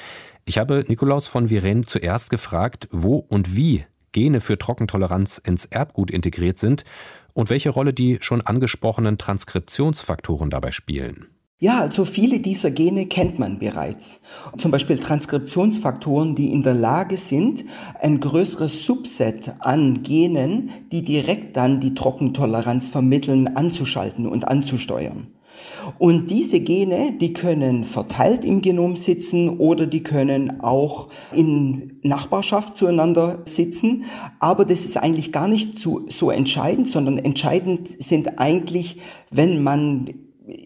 Ich 0.43 0.58
habe 0.58 0.84
Nikolaus 0.88 1.29
von 1.29 1.50
Viren 1.50 1.88
zuerst 1.88 2.29
gefragt, 2.29 2.89
wo 2.91 3.17
und 3.17 3.55
wie 3.55 3.86
Gene 4.12 4.41
für 4.41 4.58
Trockentoleranz 4.58 5.38
ins 5.38 5.65
Erbgut 5.65 6.12
integriert 6.12 6.60
sind 6.60 6.84
und 7.33 7.50
welche 7.50 7.69
Rolle 7.69 7.93
die 7.93 8.17
schon 8.21 8.41
angesprochenen 8.41 9.17
Transkriptionsfaktoren 9.17 10.50
dabei 10.50 10.71
spielen. 10.71 11.27
Ja, 11.62 11.81
also 11.81 12.05
viele 12.05 12.39
dieser 12.39 12.71
Gene 12.71 13.07
kennt 13.07 13.38
man 13.38 13.59
bereits. 13.59 14.21
Zum 14.57 14.71
Beispiel 14.71 14.98
Transkriptionsfaktoren, 14.98 16.33
die 16.33 16.53
in 16.53 16.63
der 16.63 16.74
Lage 16.74 17.17
sind, 17.17 17.65
ein 18.00 18.21
größeres 18.21 18.86
Subset 18.86 19.51
an 19.59 20.01
Genen, 20.03 20.69
die 20.93 21.01
direkt 21.01 21.57
dann 21.57 21.81
die 21.81 21.95
Trockentoleranz 21.95 22.88
vermitteln, 22.88 23.57
anzuschalten 23.57 24.25
und 24.25 24.48
anzusteuern. 24.48 25.27
Und 25.97 26.29
diese 26.29 26.59
Gene, 26.59 27.13
die 27.19 27.33
können 27.33 27.83
verteilt 27.83 28.45
im 28.45 28.61
Genom 28.61 28.95
sitzen 28.95 29.57
oder 29.57 29.87
die 29.87 30.03
können 30.03 30.61
auch 30.61 31.09
in 31.31 31.99
Nachbarschaft 32.03 32.77
zueinander 32.77 33.39
sitzen. 33.45 34.05
Aber 34.39 34.65
das 34.65 34.85
ist 34.85 34.97
eigentlich 34.97 35.31
gar 35.31 35.47
nicht 35.47 35.79
so, 35.79 36.31
entscheidend, 36.31 36.87
sondern 36.87 37.17
entscheidend 37.17 37.87
sind 37.87 38.39
eigentlich, 38.39 38.97
wenn 39.31 39.63
man 39.63 40.13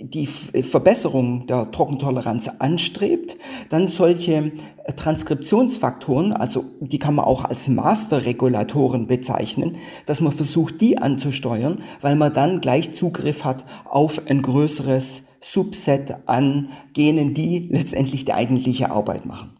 die 0.01 0.27
Verbesserung 0.27 1.47
der 1.47 1.71
Trockentoleranz 1.71 2.49
anstrebt, 2.59 3.37
dann 3.69 3.87
solche 3.87 4.51
Transkriptionsfaktoren, 4.95 6.33
also 6.33 6.65
die 6.79 6.99
kann 6.99 7.15
man 7.15 7.25
auch 7.25 7.45
als 7.45 7.67
Masterregulatoren 7.67 9.07
bezeichnen, 9.07 9.77
dass 10.05 10.21
man 10.21 10.33
versucht, 10.33 10.81
die 10.81 10.97
anzusteuern, 10.97 11.81
weil 12.01 12.15
man 12.15 12.33
dann 12.33 12.61
gleich 12.61 12.93
Zugriff 12.93 13.43
hat 13.43 13.63
auf 13.85 14.21
ein 14.27 14.41
größeres 14.41 15.25
Subset 15.39 16.15
an 16.25 16.69
Genen, 16.93 17.33
die 17.33 17.67
letztendlich 17.69 18.25
die 18.25 18.33
eigentliche 18.33 18.91
Arbeit 18.91 19.25
machen. 19.25 19.52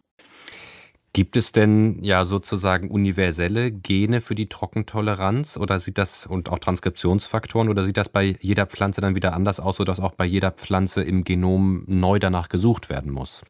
Gibt 1.15 1.37
es 1.37 1.51
denn 1.51 1.99
ja 2.01 2.25
sozusagen 2.25 2.89
universelle 2.89 3.71
Gene 3.71 4.19
für 4.19 4.33
die 4.33 4.49
Trockentoleranz 4.49 5.57
oder 5.57 5.79
sieht 5.79 5.99
das 5.99 6.25
und 6.25 6.49
auch 6.49 6.57
Transkriptionsfaktoren 6.57 7.69
oder 7.69 7.85
sieht 7.85 7.97
das 7.97 8.09
bei 8.09 8.35
jeder 8.41 8.65
Pflanze 8.65 8.99
dann 8.99 9.13
wieder 9.13 9.35
anders 9.35 9.59
aus, 9.59 9.77
sodass 9.77 9.99
auch 9.99 10.13
bei 10.13 10.25
jeder 10.25 10.49
Pflanze 10.49 11.03
im 11.03 11.23
Genom 11.23 11.83
neu 11.85 12.17
danach 12.17 12.49
gesucht 12.49 12.89
werden 12.89 13.11
muss? 13.11 13.43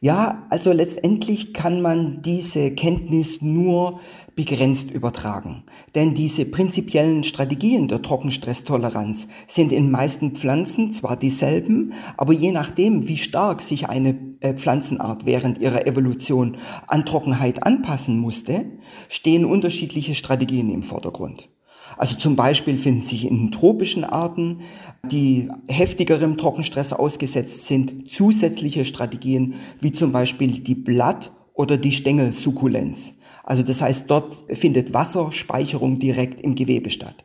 Ja, 0.00 0.46
also 0.50 0.72
letztendlich 0.72 1.54
kann 1.54 1.80
man 1.80 2.22
diese 2.22 2.72
Kenntnis 2.74 3.40
nur 3.40 4.00
begrenzt 4.38 4.92
übertragen. 4.92 5.64
Denn 5.96 6.14
diese 6.14 6.44
prinzipiellen 6.44 7.24
Strategien 7.24 7.88
der 7.88 8.02
Trockenstresstoleranz 8.02 9.26
sind 9.48 9.72
in 9.72 9.90
meisten 9.90 10.36
Pflanzen 10.36 10.92
zwar 10.92 11.16
dieselben, 11.16 11.92
aber 12.16 12.32
je 12.32 12.52
nachdem, 12.52 13.08
wie 13.08 13.16
stark 13.16 13.60
sich 13.60 13.88
eine 13.88 14.16
äh, 14.38 14.54
Pflanzenart 14.54 15.26
während 15.26 15.58
ihrer 15.58 15.88
Evolution 15.88 16.58
an 16.86 17.04
Trockenheit 17.04 17.64
anpassen 17.66 18.20
musste, 18.20 18.66
stehen 19.08 19.44
unterschiedliche 19.44 20.14
Strategien 20.14 20.70
im 20.70 20.84
Vordergrund. 20.84 21.48
Also 21.96 22.14
zum 22.14 22.36
Beispiel 22.36 22.78
finden 22.78 23.02
sich 23.02 23.28
in 23.28 23.50
tropischen 23.50 24.04
Arten, 24.04 24.60
die 25.02 25.48
heftigerem 25.66 26.36
Trockenstress 26.36 26.92
ausgesetzt 26.92 27.66
sind, 27.66 28.08
zusätzliche 28.08 28.84
Strategien 28.84 29.54
wie 29.80 29.90
zum 29.90 30.12
Beispiel 30.12 30.60
die 30.60 30.76
Blatt- 30.76 31.32
oder 31.54 31.76
die 31.76 31.90
Stängelsukkulenz. 31.90 33.17
Also 33.48 33.62
das 33.62 33.80
heißt, 33.80 34.10
dort 34.10 34.44
findet 34.52 34.92
Wasserspeicherung 34.92 35.98
direkt 35.98 36.38
im 36.38 36.54
Gewebe 36.54 36.90
statt. 36.90 37.24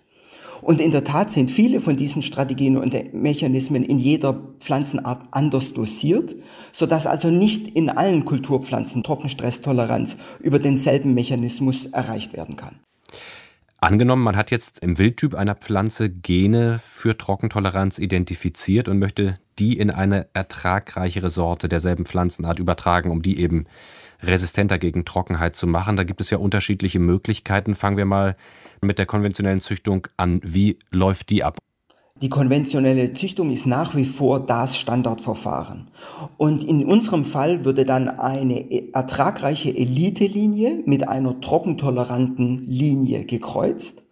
Und 0.62 0.80
in 0.80 0.92
der 0.92 1.04
Tat 1.04 1.30
sind 1.30 1.52
viele 1.52 1.82
von 1.82 1.98
diesen 1.98 2.22
Strategien 2.22 2.78
und 2.78 3.14
Mechanismen 3.14 3.84
in 3.84 4.00
jeder 4.00 4.40
Pflanzenart 4.62 5.22
anders 5.32 5.74
dosiert, 5.74 6.34
sodass 6.72 7.08
also 7.08 7.30
nicht 7.30 7.68
in 7.76 7.90
allen 7.90 8.24
Kulturpflanzen 8.24 9.04
Trockenstresstoleranz 9.04 10.16
über 10.40 10.60
denselben 10.60 11.14
Mechanismus 11.14 11.88
erreicht 11.88 12.32
werden 12.32 12.56
kann. 12.56 12.80
Angenommen, 13.82 14.24
man 14.24 14.38
hat 14.38 14.50
jetzt 14.50 14.80
im 14.80 14.98
Wildtyp 14.98 15.36
einer 15.36 15.56
Pflanze 15.56 16.10
Gene 16.10 16.80
für 16.82 17.18
Trockentoleranz 17.18 18.00
identifiziert 18.00 18.88
und 18.88 18.98
möchte 18.98 19.40
die 19.60 19.78
in 19.78 19.92
eine 19.92 20.28
ertragreichere 20.34 21.30
Sorte 21.30 21.68
derselben 21.68 22.06
Pflanzenart 22.06 22.60
übertragen, 22.60 23.12
um 23.12 23.22
die 23.22 23.42
eben 23.42 23.66
resistenter 24.24 24.78
gegen 24.78 25.06
Trockenheit 25.06 25.56
zu 25.56 25.68
machen. 25.68 25.96
Da 25.96 26.04
gibt 26.04 26.22
es 26.22 26.30
ja 26.30 26.38
unterschiedliche 26.38 27.00
Möglichkeiten. 27.00 27.76
Fangen 27.76 27.98
wir 27.98 28.06
mal 28.06 28.36
mit 28.82 28.98
der 28.98 29.06
konventionellen 29.06 29.62
Züchtung 29.62 30.08
an. 30.18 30.40
Wie 30.44 30.80
läuft 30.92 31.30
die 31.30 31.44
ab? 31.44 31.58
Die 32.22 32.30
konventionelle 32.30 33.14
Züchtung 33.16 33.50
ist 33.50 33.66
nach 33.66 33.96
wie 33.96 34.06
vor 34.06 34.40
das 34.46 34.78
Standardverfahren. 34.78 35.90
Und 36.38 36.64
in 36.64 36.86
unserem 36.86 37.26
Fall 37.26 37.66
würde 37.66 37.86
dann 37.86 38.08
eine 38.08 38.94
ertragreiche 38.94 39.76
Elite-Linie 39.76 40.84
mit 40.86 41.08
einer 41.08 41.42
trockentoleranten 41.42 42.64
Linie 42.64 43.26
gekreuzt. 43.26 44.03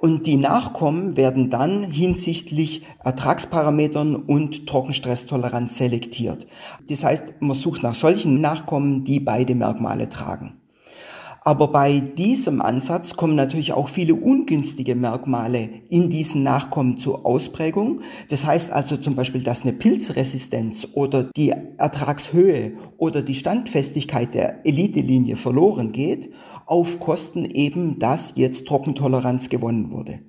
Und 0.00 0.26
die 0.26 0.38
Nachkommen 0.38 1.18
werden 1.18 1.50
dann 1.50 1.84
hinsichtlich 1.84 2.86
Ertragsparametern 3.04 4.16
und 4.16 4.66
Trockenstresstoleranz 4.66 5.76
selektiert. 5.76 6.46
Das 6.88 7.04
heißt, 7.04 7.34
man 7.40 7.54
sucht 7.54 7.82
nach 7.82 7.94
solchen 7.94 8.40
Nachkommen, 8.40 9.04
die 9.04 9.20
beide 9.20 9.54
Merkmale 9.54 10.08
tragen. 10.08 10.59
Aber 11.50 11.66
bei 11.66 11.98
diesem 11.98 12.62
Ansatz 12.62 13.16
kommen 13.16 13.34
natürlich 13.34 13.72
auch 13.72 13.88
viele 13.88 14.14
ungünstige 14.14 14.94
Merkmale 14.94 15.68
in 15.88 16.08
diesen 16.08 16.44
Nachkommen 16.44 16.96
zur 16.96 17.26
Ausprägung. 17.26 18.02
Das 18.28 18.46
heißt 18.46 18.70
also 18.70 18.96
zum 18.96 19.16
Beispiel, 19.16 19.42
dass 19.42 19.62
eine 19.62 19.72
Pilzresistenz 19.72 20.86
oder 20.94 21.24
die 21.24 21.52
Ertragshöhe 21.76 22.74
oder 22.98 23.22
die 23.22 23.34
Standfestigkeit 23.34 24.32
der 24.32 24.64
Elite-Linie 24.64 25.34
verloren 25.34 25.90
geht 25.90 26.30
auf 26.70 27.00
Kosten 27.00 27.46
eben, 27.46 27.98
dass 27.98 28.34
jetzt 28.36 28.68
Trockentoleranz 28.68 29.48
gewonnen 29.48 29.90
wurde. 29.90 30.20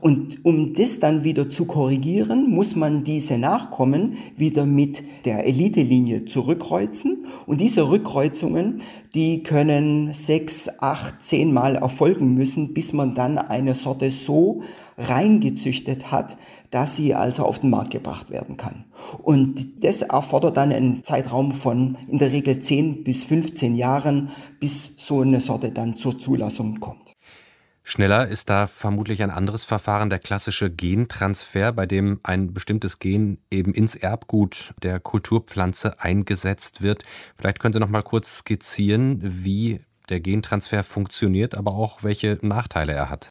Und 0.00 0.44
um 0.46 0.72
das 0.72 0.98
dann 0.98 1.24
wieder 1.24 1.50
zu 1.50 1.66
korrigieren, 1.66 2.50
muss 2.50 2.74
man 2.74 3.04
diese 3.04 3.36
Nachkommen 3.36 4.16
wieder 4.34 4.64
mit 4.64 5.02
der 5.26 5.46
Elite-Linie 5.46 6.24
zurückkreuzen. 6.24 7.26
Und 7.46 7.60
diese 7.60 7.90
Rückkreuzungen, 7.90 8.80
die 9.14 9.42
können 9.42 10.12
sechs, 10.12 10.68
acht, 10.80 11.20
zehn 11.22 11.52
Mal 11.52 11.76
erfolgen 11.76 12.34
müssen, 12.34 12.74
bis 12.74 12.92
man 12.92 13.14
dann 13.14 13.38
eine 13.38 13.74
Sorte 13.74 14.10
so 14.10 14.62
reingezüchtet 14.96 16.12
hat, 16.12 16.36
dass 16.70 16.94
sie 16.94 17.14
also 17.14 17.44
auf 17.44 17.60
den 17.60 17.70
Markt 17.70 17.90
gebracht 17.90 18.30
werden 18.30 18.56
kann. 18.56 18.84
Und 19.22 19.84
das 19.84 20.02
erfordert 20.02 20.56
dann 20.56 20.72
einen 20.72 21.02
Zeitraum 21.02 21.52
von 21.52 21.96
in 22.08 22.18
der 22.18 22.30
Regel 22.30 22.60
10 22.60 23.02
bis 23.02 23.24
15 23.24 23.74
Jahren, 23.74 24.30
bis 24.60 24.92
so 24.96 25.20
eine 25.20 25.40
Sorte 25.40 25.72
dann 25.72 25.96
zur 25.96 26.18
Zulassung 26.18 26.78
kommt. 26.78 26.99
Schneller 27.90 28.28
ist 28.28 28.48
da 28.48 28.68
vermutlich 28.68 29.20
ein 29.20 29.32
anderes 29.32 29.64
Verfahren, 29.64 30.10
der 30.10 30.20
klassische 30.20 30.70
Gentransfer, 30.70 31.72
bei 31.72 31.86
dem 31.86 32.20
ein 32.22 32.54
bestimmtes 32.54 33.00
Gen 33.00 33.38
eben 33.50 33.74
ins 33.74 33.96
Erbgut 33.96 34.74
der 34.80 35.00
Kulturpflanze 35.00 35.98
eingesetzt 35.98 36.82
wird. 36.82 37.02
Vielleicht 37.36 37.58
können 37.58 37.74
Sie 37.74 37.80
noch 37.80 37.88
mal 37.88 38.04
kurz 38.04 38.38
skizzieren, 38.38 39.18
wie 39.20 39.80
der 40.08 40.20
Gentransfer 40.20 40.84
funktioniert, 40.84 41.56
aber 41.56 41.72
auch 41.72 42.04
welche 42.04 42.38
Nachteile 42.42 42.92
er 42.92 43.10
hat. 43.10 43.30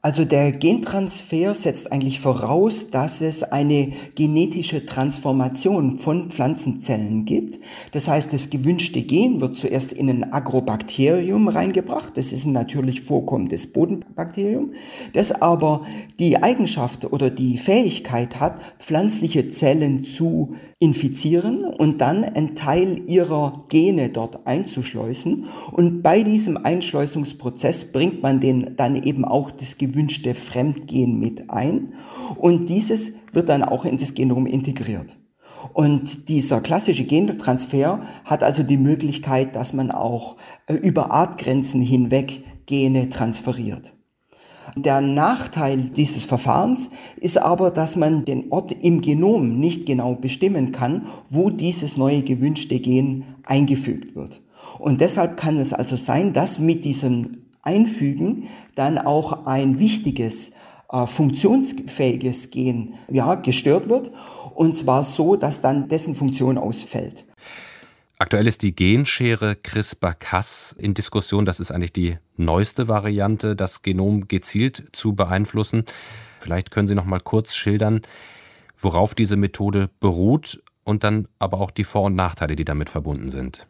Also 0.00 0.24
der 0.24 0.52
Gentransfer 0.52 1.54
setzt 1.54 1.90
eigentlich 1.90 2.20
voraus, 2.20 2.88
dass 2.90 3.20
es 3.20 3.42
eine 3.42 3.92
genetische 4.14 4.86
Transformation 4.86 5.98
von 5.98 6.30
Pflanzenzellen 6.30 7.24
gibt. 7.24 7.58
Das 7.90 8.06
heißt, 8.06 8.32
das 8.32 8.48
gewünschte 8.48 9.02
Gen 9.02 9.40
wird 9.40 9.56
zuerst 9.56 9.90
in 9.90 10.08
ein 10.08 10.32
Agrobakterium 10.32 11.48
reingebracht. 11.48 12.16
Das 12.16 12.32
ist 12.32 12.44
ein 12.44 12.52
natürlich 12.52 13.00
vorkommendes 13.00 13.72
Bodenbakterium, 13.72 14.70
das 15.14 15.32
aber 15.32 15.84
die 16.20 16.40
Eigenschaft 16.40 17.04
oder 17.04 17.28
die 17.28 17.58
Fähigkeit 17.58 18.38
hat, 18.38 18.60
pflanzliche 18.78 19.48
Zellen 19.48 20.04
zu 20.04 20.54
infizieren 20.80 21.64
und 21.64 22.00
dann 22.00 22.22
einen 22.22 22.54
Teil 22.54 23.02
ihrer 23.08 23.64
Gene 23.68 24.10
dort 24.10 24.46
einzuschleusen. 24.46 25.46
Und 25.72 26.02
bei 26.02 26.22
diesem 26.22 26.56
Einschleusungsprozess 26.56 27.90
bringt 27.90 28.22
man 28.22 28.40
den 28.40 28.76
dann 28.76 29.02
eben 29.02 29.24
auch 29.24 29.50
das 29.50 29.78
gewünschte 29.78 30.34
Fremdgen 30.34 31.18
mit 31.18 31.50
ein. 31.50 31.94
Und 32.36 32.68
dieses 32.68 33.14
wird 33.32 33.48
dann 33.48 33.64
auch 33.64 33.84
in 33.84 33.98
das 33.98 34.14
Genom 34.14 34.46
integriert. 34.46 35.16
Und 35.72 36.28
dieser 36.28 36.60
klassische 36.60 37.04
Gentransfer 37.04 38.02
hat 38.24 38.44
also 38.44 38.62
die 38.62 38.76
Möglichkeit, 38.76 39.56
dass 39.56 39.72
man 39.72 39.90
auch 39.90 40.36
äh, 40.66 40.74
über 40.74 41.10
Artgrenzen 41.10 41.80
hinweg 41.80 42.44
Gene 42.66 43.08
transferiert. 43.08 43.97
Der 44.82 45.00
Nachteil 45.00 45.90
dieses 45.96 46.24
Verfahrens 46.24 46.90
ist 47.16 47.38
aber, 47.38 47.70
dass 47.70 47.96
man 47.96 48.24
den 48.24 48.50
Ort 48.50 48.72
im 48.72 49.00
Genom 49.00 49.58
nicht 49.58 49.86
genau 49.86 50.14
bestimmen 50.14 50.72
kann, 50.72 51.06
wo 51.30 51.50
dieses 51.50 51.96
neue 51.96 52.22
gewünschte 52.22 52.78
Gen 52.78 53.24
eingefügt 53.44 54.14
wird. 54.14 54.40
Und 54.78 55.00
deshalb 55.00 55.36
kann 55.36 55.56
es 55.56 55.72
also 55.72 55.96
sein, 55.96 56.32
dass 56.32 56.58
mit 56.58 56.84
diesem 56.84 57.38
Einfügen 57.62 58.44
dann 58.74 58.98
auch 58.98 59.46
ein 59.46 59.78
wichtiges, 59.78 60.52
äh, 60.90 61.06
funktionsfähiges 61.06 62.50
Gen 62.50 62.94
ja, 63.10 63.34
gestört 63.34 63.88
wird. 63.88 64.10
Und 64.54 64.76
zwar 64.76 65.02
so, 65.02 65.36
dass 65.36 65.60
dann 65.60 65.88
dessen 65.88 66.14
Funktion 66.14 66.58
ausfällt. 66.58 67.27
Aktuell 68.20 68.48
ist 68.48 68.62
die 68.62 68.74
Genschere 68.74 69.54
CRISPR-Cas 69.54 70.74
in 70.76 70.92
Diskussion. 70.92 71.44
Das 71.44 71.60
ist 71.60 71.70
eigentlich 71.70 71.92
die 71.92 72.18
neueste 72.36 72.88
Variante, 72.88 73.54
das 73.54 73.82
Genom 73.82 74.26
gezielt 74.26 74.88
zu 74.90 75.14
beeinflussen. 75.14 75.84
Vielleicht 76.40 76.72
können 76.72 76.88
Sie 76.88 76.96
noch 76.96 77.04
mal 77.04 77.20
kurz 77.20 77.54
schildern, 77.54 78.02
worauf 78.76 79.14
diese 79.14 79.36
Methode 79.36 79.88
beruht 80.00 80.60
und 80.82 81.04
dann 81.04 81.28
aber 81.38 81.60
auch 81.60 81.70
die 81.70 81.84
Vor- 81.84 82.06
und 82.06 82.16
Nachteile, 82.16 82.56
die 82.56 82.64
damit 82.64 82.90
verbunden 82.90 83.30
sind. 83.30 83.68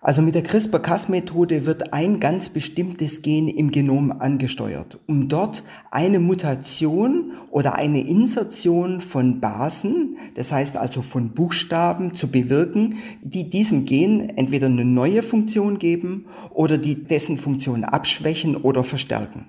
Also 0.00 0.22
mit 0.22 0.36
der 0.36 0.44
CRISPR-Cas-Methode 0.44 1.66
wird 1.66 1.92
ein 1.92 2.20
ganz 2.20 2.48
bestimmtes 2.50 3.20
Gen 3.22 3.48
im 3.48 3.72
Genom 3.72 4.12
angesteuert, 4.12 5.00
um 5.08 5.28
dort 5.28 5.64
eine 5.90 6.20
Mutation 6.20 7.32
oder 7.50 7.74
eine 7.74 8.06
Insertion 8.06 9.00
von 9.00 9.40
Basen, 9.40 10.16
das 10.36 10.52
heißt 10.52 10.76
also 10.76 11.02
von 11.02 11.34
Buchstaben, 11.34 12.14
zu 12.14 12.28
bewirken, 12.28 12.98
die 13.22 13.50
diesem 13.50 13.86
Gen 13.86 14.30
entweder 14.36 14.66
eine 14.66 14.84
neue 14.84 15.24
Funktion 15.24 15.80
geben 15.80 16.26
oder 16.50 16.78
die 16.78 17.02
dessen 17.02 17.36
Funktion 17.36 17.82
abschwächen 17.82 18.54
oder 18.54 18.84
verstärken. 18.84 19.48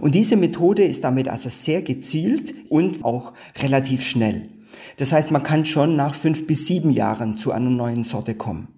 Und 0.00 0.14
diese 0.14 0.36
Methode 0.36 0.84
ist 0.84 1.02
damit 1.02 1.28
also 1.28 1.48
sehr 1.48 1.80
gezielt 1.80 2.54
und 2.68 3.06
auch 3.06 3.32
relativ 3.62 4.04
schnell. 4.04 4.50
Das 4.98 5.12
heißt, 5.12 5.30
man 5.30 5.42
kann 5.42 5.64
schon 5.64 5.96
nach 5.96 6.14
fünf 6.14 6.46
bis 6.46 6.66
sieben 6.66 6.90
Jahren 6.90 7.38
zu 7.38 7.52
einer 7.52 7.70
neuen 7.70 8.02
Sorte 8.02 8.34
kommen. 8.34 8.77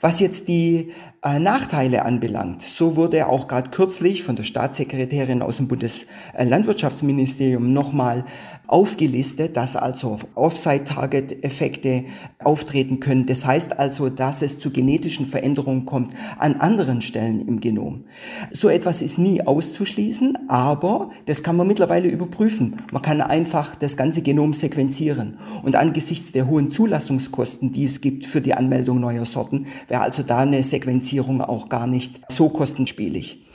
Was 0.00 0.20
jetzt 0.20 0.48
die 0.48 0.92
Nachteile 1.24 2.04
anbelangt, 2.04 2.62
so 2.62 2.96
wurde 2.96 3.28
auch 3.28 3.46
gerade 3.46 3.70
kürzlich 3.70 4.24
von 4.24 4.34
der 4.34 4.42
Staatssekretärin 4.42 5.40
aus 5.40 5.58
dem 5.58 5.68
Bundeslandwirtschaftsministerium 5.68 7.72
nochmal 7.72 8.24
aufgelistet, 8.66 9.56
dass 9.56 9.76
also 9.76 10.18
Offside-Target-Effekte 10.34 12.06
auftreten 12.42 12.98
können. 12.98 13.26
Das 13.26 13.46
heißt 13.46 13.78
also, 13.78 14.08
dass 14.08 14.42
es 14.42 14.58
zu 14.58 14.72
genetischen 14.72 15.26
Veränderungen 15.26 15.86
kommt 15.86 16.12
an 16.38 16.54
anderen 16.54 17.02
Stellen 17.02 17.46
im 17.46 17.60
Genom. 17.60 18.04
So 18.50 18.68
etwas 18.68 19.00
ist 19.00 19.18
nie 19.18 19.42
auszuschließen, 19.42 20.48
aber 20.48 21.10
das 21.26 21.44
kann 21.44 21.56
man 21.56 21.68
mittlerweile 21.68 22.08
überprüfen. 22.08 22.82
Man 22.90 23.02
kann 23.02 23.20
einfach 23.20 23.76
das 23.76 23.96
ganze 23.96 24.22
Genom 24.22 24.54
sequenzieren. 24.54 25.38
Und 25.62 25.76
angesichts 25.76 26.32
der 26.32 26.48
hohen 26.48 26.70
Zulassungskosten, 26.70 27.72
die 27.72 27.84
es 27.84 28.00
gibt 28.00 28.24
für 28.24 28.40
die 28.40 28.54
Anmeldung 28.54 28.98
neuer 28.98 29.26
Sorten, 29.26 29.66
wäre 29.86 30.00
also 30.00 30.24
da 30.24 30.38
eine 30.38 30.64
Sequenzierung 30.64 31.11
auch 31.20 31.68
gar 31.68 31.86
nicht 31.86 32.20
so 32.30 32.48
kostenspielig. 32.48 33.46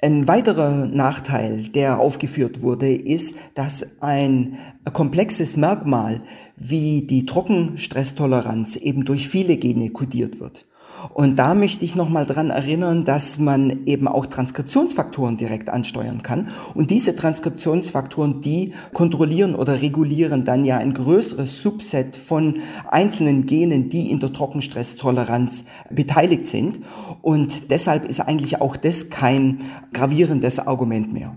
Ein 0.00 0.28
weiterer 0.28 0.86
Nachteil, 0.86 1.64
der 1.68 1.98
aufgeführt 1.98 2.62
wurde, 2.62 2.94
ist, 2.94 3.36
dass 3.54 4.00
ein 4.00 4.58
komplexes 4.92 5.56
Merkmal 5.56 6.22
wie 6.56 7.02
die 7.02 7.26
Trockenstresstoleranz 7.26 8.76
eben 8.76 9.04
durch 9.04 9.28
viele 9.28 9.56
Gene 9.56 9.90
kodiert 9.90 10.40
wird. 10.40 10.66
Und 11.14 11.38
da 11.38 11.54
möchte 11.54 11.84
ich 11.84 11.94
nochmal 11.94 12.26
dran 12.26 12.50
erinnern, 12.50 13.04
dass 13.04 13.38
man 13.38 13.86
eben 13.86 14.08
auch 14.08 14.26
Transkriptionsfaktoren 14.26 15.36
direkt 15.36 15.70
ansteuern 15.70 16.22
kann. 16.22 16.48
Und 16.74 16.90
diese 16.90 17.16
Transkriptionsfaktoren, 17.16 18.40
die 18.40 18.74
kontrollieren 18.92 19.54
oder 19.54 19.80
regulieren 19.82 20.44
dann 20.44 20.64
ja 20.64 20.78
ein 20.78 20.94
größeres 20.94 21.62
Subset 21.62 22.16
von 22.16 22.60
einzelnen 22.88 23.46
Genen, 23.46 23.88
die 23.88 24.10
in 24.10 24.20
der 24.20 24.32
Trockenstresstoleranz 24.32 25.64
beteiligt 25.90 26.46
sind. 26.46 26.80
Und 27.22 27.70
deshalb 27.70 28.04
ist 28.08 28.20
eigentlich 28.20 28.60
auch 28.60 28.76
das 28.76 29.10
kein 29.10 29.60
gravierendes 29.92 30.58
Argument 30.58 31.12
mehr. 31.12 31.36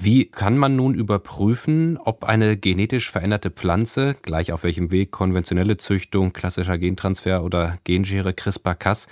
Wie 0.00 0.26
kann 0.26 0.56
man 0.56 0.76
nun 0.76 0.94
überprüfen, 0.94 1.98
ob 1.98 2.22
eine 2.22 2.56
genetisch 2.56 3.10
veränderte 3.10 3.50
Pflanze, 3.50 4.14
gleich 4.22 4.52
auf 4.52 4.62
welchem 4.62 4.92
Weg 4.92 5.10
konventionelle 5.10 5.76
Züchtung, 5.76 6.32
klassischer 6.32 6.78
Gentransfer 6.78 7.42
oder 7.42 7.78
Genschere 7.82 8.32
CRISPR-Cas, 8.32 9.08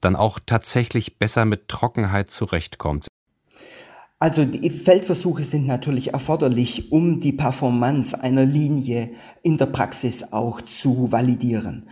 dann 0.00 0.14
auch 0.14 0.38
tatsächlich 0.46 1.18
besser 1.18 1.46
mit 1.46 1.66
Trockenheit 1.66 2.30
zurechtkommt? 2.30 3.09
Also 4.22 4.44
die 4.44 4.68
Feldversuche 4.68 5.42
sind 5.44 5.66
natürlich 5.66 6.12
erforderlich, 6.12 6.92
um 6.92 7.18
die 7.18 7.32
Performance 7.32 8.22
einer 8.22 8.44
Linie 8.44 9.08
in 9.42 9.56
der 9.56 9.64
Praxis 9.64 10.34
auch 10.34 10.60
zu 10.60 11.10
validieren. 11.10 11.84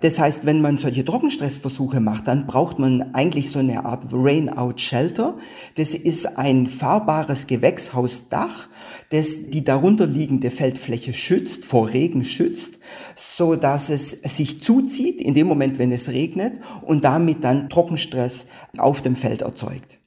Das 0.00 0.18
heißt, 0.18 0.44
wenn 0.44 0.60
man 0.60 0.78
solche 0.78 1.04
Trockenstressversuche 1.04 2.00
macht, 2.00 2.26
dann 2.26 2.48
braucht 2.48 2.80
man 2.80 3.14
eigentlich 3.14 3.52
so 3.52 3.60
eine 3.60 3.84
Art 3.84 4.06
Rain-Out-Shelter. 4.10 5.36
Das 5.76 5.94
ist 5.94 6.36
ein 6.36 6.66
fahrbares 6.66 7.46
Gewächshausdach, 7.46 8.66
das 9.10 9.50
die 9.50 9.62
darunter 9.62 10.08
liegende 10.08 10.50
Feldfläche 10.50 11.14
schützt, 11.14 11.64
vor 11.64 11.92
Regen 11.92 12.24
schützt, 12.24 12.80
so 13.14 13.54
dass 13.54 13.90
es 13.90 14.10
sich 14.10 14.60
zuzieht 14.60 15.20
in 15.20 15.34
dem 15.34 15.46
Moment, 15.46 15.78
wenn 15.78 15.92
es 15.92 16.08
regnet 16.08 16.58
und 16.82 17.04
damit 17.04 17.44
dann 17.44 17.70
Trockenstress 17.70 18.48
auf 18.76 19.02
dem 19.02 19.14
Feld 19.14 19.42
erzeugt. 19.42 20.00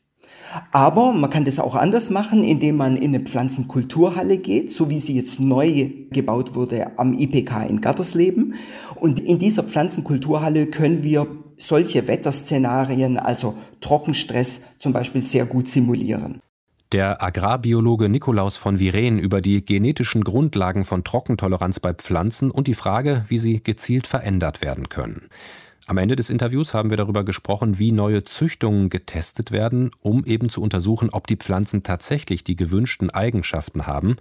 Aber 0.72 1.12
man 1.12 1.30
kann 1.30 1.46
das 1.46 1.60
auch 1.60 1.76
anders 1.76 2.10
machen, 2.10 2.44
indem 2.44 2.78
man 2.78 2.98
in 2.98 3.14
eine 3.16 3.24
Pflanzenkulturhalle 3.24 4.38
geht, 4.38 4.72
so 4.72 4.90
wie 4.90 5.00
sie 5.00 5.16
jetzt 5.16 5.40
neu 5.40 5.90
gebaut 6.12 6.56
wurde 6.56 6.98
am 6.98 7.14
IPK 7.14 7.68
in 7.68 7.82
Gattersleben. 7.82 8.56
Und 8.96 9.20
in 9.20 9.40
dieser 9.40 9.64
Pflanzenkulturhalle 9.64 10.68
können 10.68 11.04
wir 11.04 11.28
solche 11.58 12.08
Wetterszenarien, 12.08 13.18
also 13.18 13.56
Trockenstress 13.82 14.62
zum 14.78 14.94
Beispiel, 14.94 15.24
sehr 15.24 15.46
gut 15.46 15.68
simulieren. 15.68 16.40
Der 16.92 17.22
Agrarbiologe 17.22 18.10
Nikolaus 18.10 18.58
von 18.58 18.80
Viren 18.80 19.20
über 19.20 19.42
die 19.42 19.64
genetischen 19.64 20.24
Grundlagen 20.24 20.86
von 20.86 21.04
Trockentoleranz 21.04 21.80
bei 21.80 21.94
Pflanzen 21.94 22.50
und 22.50 22.68
die 22.68 22.74
Frage, 22.74 23.26
wie 23.28 23.38
sie 23.38 23.62
gezielt 23.62 24.08
verändert 24.08 24.64
werden 24.64 24.90
können. 24.90 25.30
Am 25.90 25.98
Ende 25.98 26.16
des 26.16 26.30
Interviews 26.30 26.76
haben 26.76 26.92
wir 26.92 26.98
darüber 26.98 27.24
gesprochen, 27.24 27.80
wie 27.80 27.92
neue 27.92 28.24
Züchtungen 28.24 28.90
getestet 28.90 29.52
werden, 29.52 29.90
um 30.02 30.24
eben 30.24 30.50
zu 30.50 30.62
untersuchen, 30.62 31.10
ob 31.10 31.26
die 31.26 31.36
Pflanzen 31.36 31.82
tatsächlich 31.82 32.44
die 32.44 32.56
gewünschten 32.56 33.10
Eigenschaften 33.10 33.88
haben. 33.88 34.18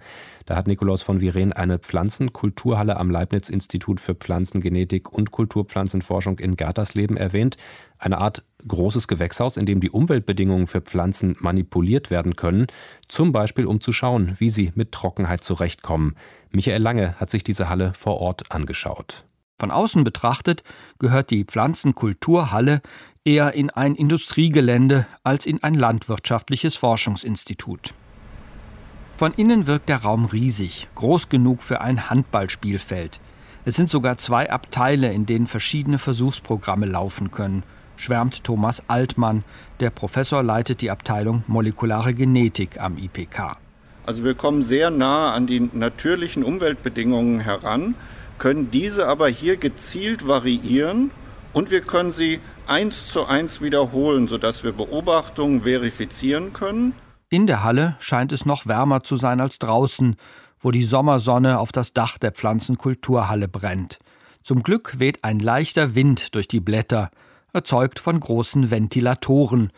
Da 0.47 0.55
hat 0.55 0.65
Nikolaus 0.65 1.03
von 1.03 1.21
Viren 1.21 1.53
eine 1.53 1.77
Pflanzenkulturhalle 1.77 2.97
am 2.97 3.11
Leibniz-Institut 3.11 3.99
für 3.99 4.15
Pflanzengenetik 4.15 5.13
und 5.13 5.29
Kulturpflanzenforschung 5.29 6.39
in 6.39 6.55
Gartersleben 6.55 7.17
erwähnt. 7.17 7.55
Eine 7.99 8.17
Art 8.17 8.43
großes 8.67 9.07
Gewächshaus, 9.07 9.55
in 9.55 9.67
dem 9.67 9.79
die 9.79 9.91
Umweltbedingungen 9.91 10.65
für 10.65 10.81
Pflanzen 10.81 11.35
manipuliert 11.39 12.09
werden 12.09 12.35
können, 12.35 12.65
zum 13.07 13.31
Beispiel 13.31 13.67
um 13.67 13.79
zu 13.79 13.91
schauen, 13.91 14.35
wie 14.39 14.49
sie 14.49 14.71
mit 14.73 14.91
Trockenheit 14.91 15.43
zurechtkommen. 15.43 16.15
Michael 16.49 16.81
Lange 16.81 17.13
hat 17.19 17.29
sich 17.29 17.43
diese 17.43 17.69
Halle 17.69 17.93
vor 17.93 18.19
Ort 18.19 18.51
angeschaut. 18.51 19.23
Von 19.59 19.71
außen 19.71 20.05
betrachtet 20.05 20.63
gehört 20.99 21.31
die 21.31 21.43
Pflanzenkulturhalle 21.43 22.81
eher 23.25 23.53
in 23.53 23.69
ein 23.69 23.95
Industriegelände 23.95 25.05
als 25.23 25.45
in 25.45 25.61
ein 25.61 25.73
landwirtschaftliches 25.73 26.77
Forschungsinstitut. 26.77 27.93
Von 29.17 29.33
innen 29.33 29.67
wirkt 29.67 29.89
der 29.89 29.97
Raum 29.97 30.23
riesig, 30.25 30.87
groß 30.95 31.27
genug 31.27 31.61
für 31.61 31.81
ein 31.81 32.09
Handballspielfeld. 32.09 33.19
Es 33.65 33.75
sind 33.75 33.89
sogar 33.89 34.17
zwei 34.17 34.49
Abteile, 34.49 35.11
in 35.11 35.25
denen 35.25 35.45
verschiedene 35.45 35.97
Versuchsprogramme 35.99 36.85
laufen 36.85 37.29
können, 37.29 37.63
schwärmt 37.97 38.45
Thomas 38.45 38.83
Altmann. 38.87 39.43
Der 39.81 39.89
Professor 39.89 40.41
leitet 40.41 40.79
die 40.79 40.89
Abteilung 40.89 41.43
Molekulare 41.47 42.13
Genetik 42.13 42.79
am 42.79 42.97
IPK. 42.97 43.57
Also 44.05 44.23
wir 44.23 44.35
kommen 44.35 44.63
sehr 44.63 44.89
nah 44.89 45.33
an 45.33 45.45
die 45.45 45.69
natürlichen 45.73 46.43
Umweltbedingungen 46.43 47.41
heran 47.41 47.95
können 48.39 48.71
diese 48.71 49.07
aber 49.07 49.27
hier 49.27 49.57
gezielt 49.57 50.27
variieren 50.27 51.11
und 51.53 51.71
wir 51.71 51.81
können 51.81 52.11
sie 52.11 52.39
eins 52.67 53.07
zu 53.07 53.25
eins 53.25 53.61
wiederholen, 53.61 54.27
sodass 54.27 54.63
wir 54.63 54.71
Beobachtungen 54.71 55.63
verifizieren 55.63 56.53
können. 56.53 56.93
In 57.29 57.47
der 57.47 57.63
Halle 57.63 57.95
scheint 57.99 58.31
es 58.31 58.45
noch 58.45 58.65
wärmer 58.65 59.03
zu 59.03 59.17
sein 59.17 59.39
als 59.39 59.59
draußen, 59.59 60.15
wo 60.59 60.71
die 60.71 60.83
Sommersonne 60.83 61.59
auf 61.59 61.71
das 61.71 61.93
Dach 61.93 62.17
der 62.17 62.31
Pflanzenkulturhalle 62.31 63.47
brennt. 63.47 63.99
Zum 64.43 64.63
Glück 64.63 64.99
weht 64.99 65.23
ein 65.23 65.39
leichter 65.39 65.95
Wind 65.95 66.33
durch 66.35 66.47
die 66.47 66.59
Blätter, 66.59 67.11
erzeugt 67.53 67.99
von 67.99 68.19
großen 68.19 68.71
Ventilatoren. 68.71 69.71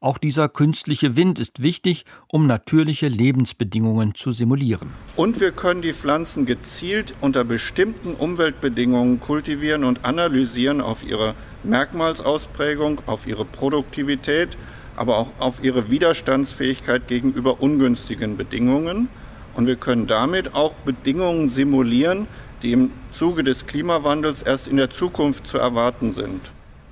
Auch 0.00 0.18
dieser 0.18 0.48
künstliche 0.48 1.16
Wind 1.16 1.40
ist 1.40 1.62
wichtig, 1.62 2.04
um 2.28 2.46
natürliche 2.46 3.08
Lebensbedingungen 3.08 4.14
zu 4.14 4.32
simulieren. 4.32 4.90
Und 5.16 5.40
wir 5.40 5.50
können 5.50 5.82
die 5.82 5.92
Pflanzen 5.92 6.46
gezielt 6.46 7.14
unter 7.20 7.44
bestimmten 7.44 8.14
Umweltbedingungen 8.14 9.18
kultivieren 9.18 9.82
und 9.82 10.04
analysieren 10.04 10.80
auf 10.80 11.02
ihre 11.02 11.34
Merkmalsausprägung, 11.64 13.00
auf 13.06 13.26
ihre 13.26 13.44
Produktivität, 13.44 14.50
aber 14.94 15.18
auch 15.18 15.30
auf 15.40 15.62
ihre 15.62 15.90
Widerstandsfähigkeit 15.90 17.08
gegenüber 17.08 17.60
ungünstigen 17.60 18.36
Bedingungen. 18.36 19.08
Und 19.54 19.66
wir 19.66 19.76
können 19.76 20.06
damit 20.06 20.54
auch 20.54 20.74
Bedingungen 20.84 21.50
simulieren, 21.50 22.28
die 22.62 22.72
im 22.72 22.90
Zuge 23.12 23.42
des 23.42 23.66
Klimawandels 23.66 24.42
erst 24.42 24.68
in 24.68 24.76
der 24.76 24.90
Zukunft 24.90 25.46
zu 25.46 25.58
erwarten 25.58 26.12
sind. 26.12 26.40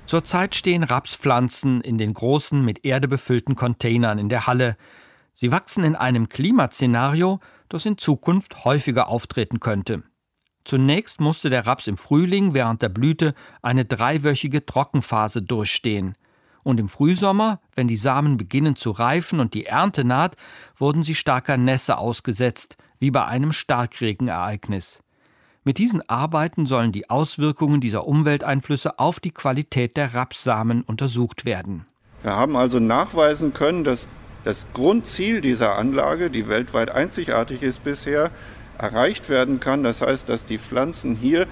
Zurzeit 0.07 0.55
stehen 0.55 0.83
Rapspflanzen 0.83 1.81
in 1.81 1.97
den 1.97 2.13
großen, 2.13 2.63
mit 2.63 2.85
Erde 2.85 3.09
befüllten 3.09 3.55
Containern 3.55 4.19
in 4.19 4.29
der 4.29 4.47
Halle. 4.47 4.77
Sie 5.33 5.51
wachsen 5.51 5.83
in 5.83 5.97
einem 5.97 6.29
Klimaszenario, 6.29 7.41
das 7.67 7.85
in 7.85 7.97
Zukunft 7.97 8.63
häufiger 8.63 9.09
auftreten 9.09 9.59
könnte. 9.59 10.03
Zunächst 10.63 11.19
musste 11.19 11.49
der 11.49 11.67
Raps 11.67 11.87
im 11.87 11.97
Frühling 11.97 12.53
während 12.53 12.81
der 12.81 12.89
Blüte 12.89 13.33
eine 13.61 13.83
dreiwöchige 13.83 14.65
Trockenphase 14.65 15.41
durchstehen. 15.41 16.15
Und 16.63 16.79
im 16.79 16.87
Frühsommer, 16.87 17.59
wenn 17.75 17.89
die 17.89 17.97
Samen 17.97 18.37
beginnen 18.37 18.77
zu 18.77 18.91
reifen 18.91 19.41
und 19.41 19.53
die 19.53 19.65
Ernte 19.65 20.05
naht, 20.05 20.37
wurden 20.77 21.03
sie 21.03 21.15
starker 21.15 21.57
Nässe 21.57 21.97
ausgesetzt, 21.97 22.77
wie 22.99 23.11
bei 23.11 23.25
einem 23.25 23.51
Starkregenereignis. 23.51 25.03
Mit 25.67 25.79
diesen 25.79 26.01
Arbeiten 26.09 26.65
sollen 26.65 26.93
die 26.93 27.09
Auswirkungen 27.09 27.81
dieser 27.81 28.07
Umwelteinflüsse 28.07 28.99
auf 28.99 29.19
die 29.19 29.31
Qualität 29.31 29.97
der 29.97 30.13
Rapssamen 30.13 30.81
untersucht 30.81 31.43
werden. 31.43 31.85
Wir 32.23 32.37
haben 32.37 32.55
also 32.55 32.79
nachweisen 32.79 33.53
können, 33.53 33.83
dass 33.83 34.07
das 34.45 34.65
Grundziel 34.73 35.41
dieser 35.41 35.75
Anlage, 35.75 36.29
die 36.29 36.47
weltweit 36.47 36.89
einzigartig 36.89 37.63
ist 37.63 37.83
bisher, 37.83 38.31
erreicht 38.77 39.27
werden 39.27 39.59
kann. 39.59 39.83
Das 39.83 39.99
heißt, 39.99 40.29
dass 40.29 40.45
die 40.45 40.57
Pflanzen 40.57 41.17
hier 41.17 41.47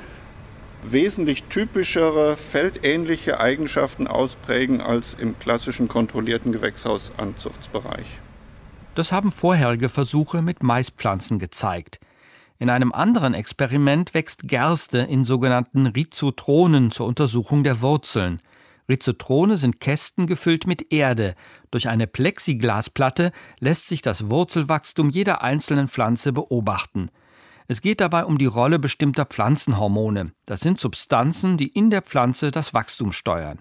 wesentlich 0.81 1.43
typischere 1.49 2.37
feldähnliche 2.37 3.41
Eigenschaften 3.41 4.07
ausprägen 4.07 4.79
als 4.79 5.13
im 5.15 5.37
klassischen 5.39 5.89
kontrollierten 5.89 6.53
Gewächshausanzuchtsbereich. 6.53 8.07
Das 8.95 9.11
haben 9.11 9.33
vorherige 9.33 9.89
Versuche 9.89 10.41
mit 10.41 10.63
Maispflanzen 10.63 11.37
gezeigt. 11.37 11.99
In 12.57 12.69
einem 12.69 12.93
anderen 12.93 13.33
Experiment 13.33 14.13
wächst 14.13 14.47
Gerste 14.47 14.99
in 14.99 15.25
sogenannten 15.25 15.87
Rhizotronen 15.87 16.91
zur 16.91 17.05
Untersuchung 17.05 17.63
der 17.63 17.81
Wurzeln. 17.81 18.39
Rhizotrone 18.87 19.57
sind 19.57 19.81
Kästen 19.81 20.25
gefüllt 20.25 20.65
mit 20.65 20.93
Erde. 20.93 21.35
Durch 21.71 21.89
eine 21.89 22.07
Plexiglasplatte 22.07 23.31
lässt 23.59 23.89
sich 23.89 24.01
das 24.01 24.29
Wurzelwachstum 24.29 25.09
jeder 25.09 25.41
einzelnen 25.41 25.87
Pflanze 25.87 26.31
beobachten. 26.31 27.09
Es 27.67 27.81
geht 27.81 27.99
dabei 27.99 28.25
um 28.25 28.37
die 28.37 28.45
Rolle 28.45 28.79
bestimmter 28.79 29.25
Pflanzenhormone. 29.25 30.31
Das 30.45 30.61
sind 30.61 30.79
Substanzen, 30.79 31.57
die 31.57 31.67
in 31.67 31.89
der 31.89 32.03
Pflanze 32.03 32.51
das 32.51 32.73
Wachstum 32.73 33.11
steuern. 33.11 33.59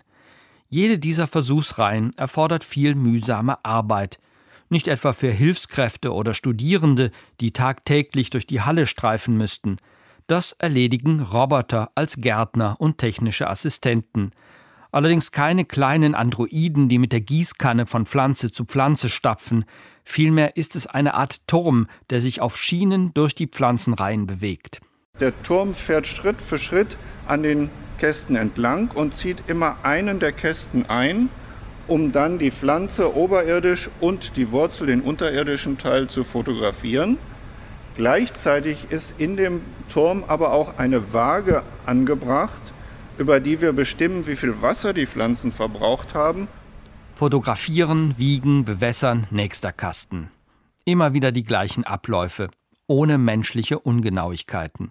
Jede 0.68 0.98
dieser 0.98 1.26
Versuchsreihen 1.26 2.12
erfordert 2.16 2.64
viel 2.64 2.94
mühsame 2.94 3.64
Arbeit 3.64 4.20
nicht 4.74 4.88
etwa 4.88 5.14
für 5.14 5.30
Hilfskräfte 5.30 6.12
oder 6.12 6.34
Studierende, 6.34 7.10
die 7.40 7.52
tagtäglich 7.52 8.28
durch 8.28 8.46
die 8.46 8.60
Halle 8.60 8.86
streifen 8.86 9.38
müssten. 9.38 9.76
Das 10.26 10.52
erledigen 10.52 11.20
Roboter 11.20 11.90
als 11.94 12.16
Gärtner 12.16 12.76
und 12.78 12.98
technische 12.98 13.48
Assistenten. 13.48 14.32
Allerdings 14.90 15.32
keine 15.32 15.64
kleinen 15.64 16.14
Androiden, 16.14 16.88
die 16.88 16.98
mit 16.98 17.12
der 17.12 17.20
Gießkanne 17.20 17.86
von 17.86 18.04
Pflanze 18.04 18.52
zu 18.52 18.64
Pflanze 18.64 19.08
stapfen. 19.08 19.64
Vielmehr 20.04 20.56
ist 20.56 20.76
es 20.76 20.86
eine 20.86 21.14
Art 21.14 21.46
Turm, 21.46 21.86
der 22.10 22.20
sich 22.20 22.40
auf 22.40 22.56
Schienen 22.56 23.14
durch 23.14 23.34
die 23.34 23.46
Pflanzenreihen 23.46 24.26
bewegt. 24.26 24.80
Der 25.20 25.32
Turm 25.44 25.74
fährt 25.74 26.06
Schritt 26.06 26.42
für 26.42 26.58
Schritt 26.58 26.96
an 27.26 27.42
den 27.44 27.70
Kästen 27.98 28.34
entlang 28.34 28.90
und 28.90 29.14
zieht 29.14 29.44
immer 29.46 29.76
einen 29.84 30.18
der 30.18 30.32
Kästen 30.32 30.86
ein 30.86 31.28
um 31.86 32.12
dann 32.12 32.38
die 32.38 32.50
Pflanze 32.50 33.14
oberirdisch 33.16 33.90
und 34.00 34.36
die 34.36 34.50
Wurzel, 34.50 34.86
den 34.86 35.00
unterirdischen 35.00 35.78
Teil, 35.78 36.08
zu 36.08 36.24
fotografieren. 36.24 37.18
Gleichzeitig 37.96 38.86
ist 38.90 39.14
in 39.18 39.36
dem 39.36 39.60
Turm 39.88 40.24
aber 40.26 40.52
auch 40.52 40.78
eine 40.78 41.12
Waage 41.12 41.62
angebracht, 41.86 42.60
über 43.18 43.38
die 43.38 43.60
wir 43.60 43.72
bestimmen, 43.72 44.26
wie 44.26 44.36
viel 44.36 44.60
Wasser 44.62 44.92
die 44.92 45.06
Pflanzen 45.06 45.52
verbraucht 45.52 46.14
haben. 46.14 46.48
Fotografieren, 47.14 48.14
wiegen, 48.18 48.64
bewässern, 48.64 49.28
nächster 49.30 49.72
Kasten. 49.72 50.30
Immer 50.84 51.12
wieder 51.12 51.30
die 51.30 51.44
gleichen 51.44 51.84
Abläufe, 51.84 52.48
ohne 52.88 53.18
menschliche 53.18 53.78
Ungenauigkeiten. 53.78 54.90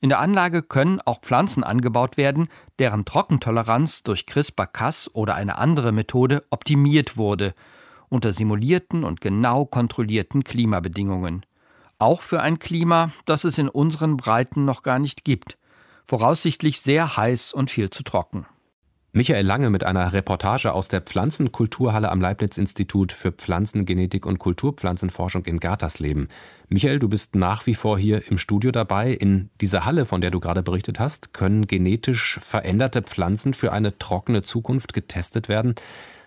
In 0.00 0.10
der 0.10 0.20
Anlage 0.20 0.62
können 0.62 1.00
auch 1.00 1.20
Pflanzen 1.20 1.64
angebaut 1.64 2.16
werden, 2.16 2.48
deren 2.78 3.04
Trockentoleranz 3.04 4.04
durch 4.04 4.26
CRISPR-Cas 4.26 5.10
oder 5.12 5.34
eine 5.34 5.58
andere 5.58 5.90
Methode 5.90 6.44
optimiert 6.50 7.16
wurde, 7.16 7.54
unter 8.08 8.32
simulierten 8.32 9.04
und 9.04 9.20
genau 9.20 9.64
kontrollierten 9.64 10.44
Klimabedingungen. 10.44 11.44
Auch 11.98 12.22
für 12.22 12.40
ein 12.40 12.60
Klima, 12.60 13.10
das 13.24 13.42
es 13.44 13.58
in 13.58 13.68
unseren 13.68 14.16
Breiten 14.16 14.64
noch 14.64 14.82
gar 14.82 15.00
nicht 15.00 15.24
gibt. 15.24 15.58
Voraussichtlich 16.04 16.80
sehr 16.80 17.16
heiß 17.16 17.52
und 17.52 17.70
viel 17.70 17.90
zu 17.90 18.04
trocken. 18.04 18.46
Michael 19.12 19.46
Lange 19.46 19.70
mit 19.70 19.84
einer 19.84 20.12
Reportage 20.12 20.74
aus 20.74 20.88
der 20.88 21.00
Pflanzenkulturhalle 21.00 22.10
am 22.10 22.20
Leibniz-Institut 22.20 23.10
für 23.12 23.32
Pflanzengenetik 23.32 24.26
und 24.26 24.38
Kulturpflanzenforschung 24.38 25.46
in 25.46 25.60
Gartersleben. 25.60 26.28
Michael, 26.68 26.98
du 26.98 27.08
bist 27.08 27.34
nach 27.34 27.66
wie 27.66 27.74
vor 27.74 27.98
hier 27.98 28.30
im 28.30 28.36
Studio 28.36 28.70
dabei. 28.70 29.12
In 29.12 29.48
dieser 29.62 29.86
Halle, 29.86 30.04
von 30.04 30.20
der 30.20 30.30
du 30.30 30.40
gerade 30.40 30.62
berichtet 30.62 31.00
hast, 31.00 31.32
können 31.32 31.66
genetisch 31.66 32.38
veränderte 32.42 33.00
Pflanzen 33.00 33.54
für 33.54 33.72
eine 33.72 33.98
trockene 33.98 34.42
Zukunft 34.42 34.92
getestet 34.92 35.48
werden. 35.48 35.74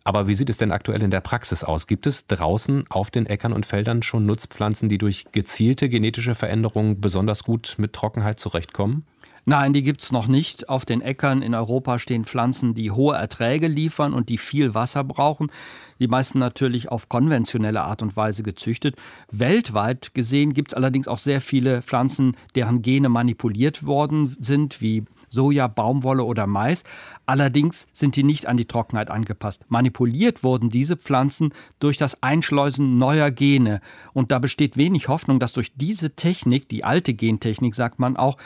Aber 0.04 0.28
wie 0.28 0.34
sieht 0.34 0.50
es 0.50 0.58
denn 0.58 0.72
aktuell 0.72 1.04
in 1.04 1.12
der 1.12 1.22
Praxis 1.22 1.64
aus? 1.64 1.86
Gibt 1.86 2.08
es 2.08 2.26
draußen 2.26 2.86
auf 2.90 3.12
den 3.12 3.28
Äckern 3.28 3.54
und 3.54 3.68
Feldern 3.68 4.02
schon 4.02 4.26
Nutzpflanzen, 4.26 4.90
die 4.90 4.98
durch 4.98 5.26
gezielte 5.32 5.88
genetische 5.88 6.34
Veränderungen 6.34 7.00
besonders 7.00 7.44
gut 7.44 7.76
mit 7.78 7.94
Trockenheit 7.94 8.40
zurechtkommen? 8.40 9.06
Nein, 9.46 9.74
die 9.74 9.82
gibt 9.82 10.04
es 10.04 10.12
noch 10.12 10.28
nicht. 10.28 10.70
Auf 10.70 10.86
den 10.86 11.02
Äckern 11.02 11.42
in 11.42 11.56
Europa 11.56 11.98
stehen 11.98 12.26
Pflanzen, 12.26 12.76
die 12.76 12.92
hohe 12.92 13.16
Erträge 13.16 13.68
liefern 13.68 14.14
und 14.14 14.30
die 14.30 14.38
viel 14.38 14.76
Wasser 14.76 15.04
brauchen. 15.04 15.52
Die 16.00 16.08
meisten 16.08 16.38
natürlich 16.40 16.90
auf 16.90 17.10
konventionelle 17.10 17.82
Art 17.82 18.02
und 18.02 18.16
Weise 18.16 18.44
gezüchtet. 18.44 18.96
Weltweit 19.32 20.14
gesehen 20.14 20.54
gibt 20.54 20.72
es 20.72 20.76
allerdings 20.76 21.08
auch 21.08 21.20
sehr 21.20 21.42
viele 21.42 21.82
Pflanzen, 21.82 22.38
deren 22.56 22.82
Gene 22.82 23.10
manipuliert 23.10 23.86
worden 23.86 24.36
sind, 24.40 24.80
wie 24.82 25.06
Soja, 25.32 25.68
Baumwolle 25.68 26.24
oder 26.24 26.46
Mais. 26.46 26.84
Allerdings 27.26 27.88
sind 27.94 28.16
die 28.16 28.24
nicht 28.24 28.48
an 28.48 28.58
die 28.58 28.66
Trockenheit 28.66 29.10
angepasst. 29.10 29.66
Manipuliert 29.70 30.44
wurden 30.44 30.70
diese 30.70 30.98
Pflanzen 30.98 31.54
durch 31.80 31.98
das 31.98 32.22
Einschleusen 32.22 32.98
neuer 32.98 33.32
Gene. 33.32 33.80
Und 34.14 34.32
da 34.32 34.40
besteht 34.40 34.78
wenig 34.78 35.08
Hoffnung, 35.08 35.40
dass 35.40 35.54
durch 35.54 35.72
diese 35.76 36.16
Technik, 36.16 36.68
die 36.68 36.84
alte 36.84 37.14
Gentechnik 37.14 37.76
sagt 37.76 37.98
man 37.98 38.18
auch, 38.18 38.38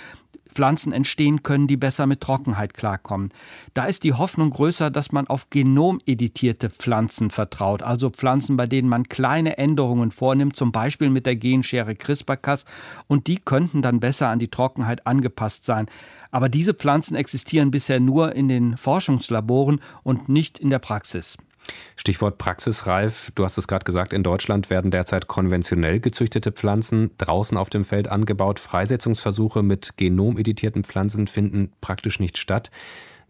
Pflanzen 0.56 0.94
entstehen 0.94 1.44
können, 1.44 1.68
die 1.68 1.78
besser 1.78 2.08
mit 2.08 2.22
Trockenheit 2.22 2.74
klarkommen. 2.74 3.30
Da 3.74 3.86
ist 3.86 4.04
die 4.04 4.13
Hoffnung 4.13 4.50
größer, 4.50 4.89
dass 4.89 5.12
man 5.12 5.28
auf 5.28 5.50
genomeditierte 5.50 6.70
Pflanzen 6.70 7.30
vertraut, 7.30 7.84
also 7.84 8.10
Pflanzen, 8.10 8.58
bei 8.58 8.65
denen 8.65 8.89
man 8.89 9.10
kleine 9.10 9.58
Änderungen 9.58 10.12
vornimmt, 10.12 10.56
zum 10.56 10.72
Beispiel 10.72 11.10
mit 11.10 11.26
der 11.26 11.36
Genschere 11.36 11.96
CRISPR-Cas, 11.96 12.65
und 13.08 13.28
die 13.28 13.38
könnten 13.38 13.82
dann 13.82 14.00
besser 14.00 14.30
an 14.30 14.39
die 14.39 14.48
Trockenheit 14.48 15.06
angepasst 15.06 15.65
sein. 15.65 15.88
Aber 16.32 16.50
diese 16.50 16.74
Pflanzen 16.74 17.15
existieren 17.15 17.72
bisher 17.72 18.00
nur 18.00 18.36
in 18.36 18.48
den 18.48 18.78
Forschungslaboren 18.78 19.82
und 20.04 20.30
nicht 20.30 20.58
in 20.58 20.70
der 20.70 20.80
Praxis. 20.80 21.38
Stichwort 21.95 22.38
praxisreif. 22.38 23.32
Du 23.36 23.43
hast 23.43 23.58
es 23.58 23.67
gerade 23.67 23.86
gesagt, 23.86 24.13
in 24.13 24.23
Deutschland 24.23 24.69
werden 24.69 24.91
derzeit 24.91 25.28
konventionell 25.28 25.99
gezüchtete 25.99 26.51
Pflanzen 26.51 27.12
draußen 27.17 27.58
auf 27.58 27.69
dem 27.69 27.84
Feld 27.84 28.08
angebaut. 28.08 28.60
Freisetzungsversuche 28.60 29.63
mit 29.63 29.97
genomeditierten 29.97 30.84
Pflanzen 30.84 31.28
finden 31.28 31.71
praktisch 31.82 32.19
nicht 32.19 32.38
statt. 32.38 32.71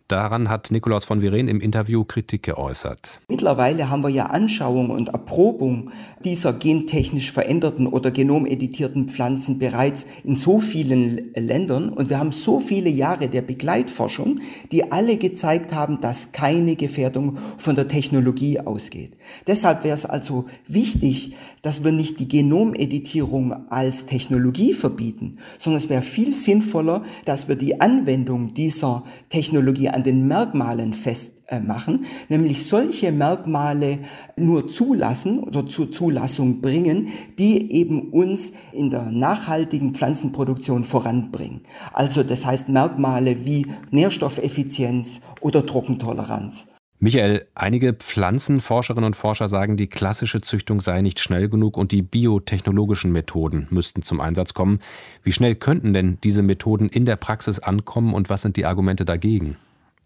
Daran 0.08 0.50
hat 0.50 0.70
Nikolaus 0.70 1.04
von 1.04 1.24
Viren 1.24 1.48
im 1.48 1.60
Interview 1.60 2.04
Kritik 2.04 2.44
geäußert. 2.44 3.22
Mittlerweile 3.28 3.90
haben 3.90 4.04
wir 4.04 4.10
ja 4.10 4.28
Anschauung 4.28 4.92
und 4.92 5.10
Erprobung 5.10 5.90
dieser 6.24 6.54
gentechnisch 6.54 7.32
veränderten 7.32 7.88
oder 7.88 8.12
genomeditierten 8.12 9.08
Pflanzen 9.08 9.58
bereits 9.58 10.06
in 10.24 10.36
so 10.36 10.60
vielen 10.60 11.34
Ländern 11.34 11.90
und 11.90 12.12
wir 12.12 12.20
haben 12.20 12.32
so 12.32 12.60
viele 12.60 12.90
Jahre 12.90 13.30
der 13.30 13.42
Begleitforschung, 13.42 14.42
die 14.72 14.92
alle 14.92 15.18
gezeigt 15.18 15.74
haben, 15.74 16.00
dass 16.02 16.32
keine 16.32 16.76
Gefährdung 16.76 17.40
von 17.58 17.74
der 17.74 17.88
Technologie 17.88 18.60
ausgeht. 18.60 19.14
Deshalb 19.48 19.84
wäre 19.84 19.96
es 19.96 20.06
also 20.06 20.46
wichtig, 20.68 21.34
dass 21.66 21.84
wir 21.84 21.92
nicht 21.92 22.20
die 22.20 22.28
Genomeditierung 22.28 23.72
als 23.72 24.06
Technologie 24.06 24.74
verbieten, 24.74 25.38
sondern 25.58 25.82
es 25.82 25.90
wäre 25.90 26.04
viel 26.04 26.36
sinnvoller, 26.36 27.04
dass 27.26 27.48
wir 27.48 27.56
die 27.56 27.82
Anwendung 27.82 28.54
dieser 28.54 29.04
Technologie 29.30 29.90
an 29.90 30.04
den 30.04 30.28
Merkmalen 30.28 30.94
fest 30.94 31.42
äh, 31.48 31.60
nämlich 32.30 32.68
solche 32.68 33.12
Merkmale 33.12 34.00
nur 34.36 34.68
zulassen 34.68 35.40
oder 35.40 35.66
zur 35.66 35.92
Zulassung 35.92 36.62
bringen, 36.62 37.10
die 37.40 37.72
eben 37.72 38.12
uns 38.12 38.54
in 38.72 38.92
der 38.92 39.10
nachhaltigen 39.10 39.96
Pflanzenproduktion 39.96 40.84
voranbringen. 40.84 41.62
Also 41.94 42.22
das 42.22 42.46
heißt 42.46 42.70
Merkmale 42.70 43.44
wie 43.46 43.66
Nährstoffeffizienz 43.90 45.22
oder 45.42 45.66
Trockentoleranz. 45.66 46.75
Michael, 47.06 47.46
einige 47.54 47.94
Pflanzenforscherinnen 47.94 49.06
und 49.06 49.16
Forscher 49.16 49.48
sagen, 49.48 49.78
die 49.78 49.86
klassische 49.86 50.42
Züchtung 50.42 50.82
sei 50.82 51.04
nicht 51.04 51.20
schnell 51.20 51.50
genug 51.50 51.78
und 51.78 51.92
die 51.92 52.02
biotechnologischen 52.02 53.12
Methoden 53.12 53.68
müssten 53.70 54.02
zum 54.02 54.20
Einsatz 54.20 54.56
kommen. 54.56 54.80
Wie 55.22 55.32
schnell 55.32 55.54
könnten 55.54 55.94
denn 55.94 56.18
diese 56.24 56.42
Methoden 56.42 56.90
in 56.90 57.06
der 57.06 57.16
Praxis 57.16 57.60
ankommen 57.60 58.16
und 58.16 58.32
was 58.32 58.42
sind 58.42 58.58
die 58.58 58.66
Argumente 58.66 59.06
dagegen? 59.06 59.56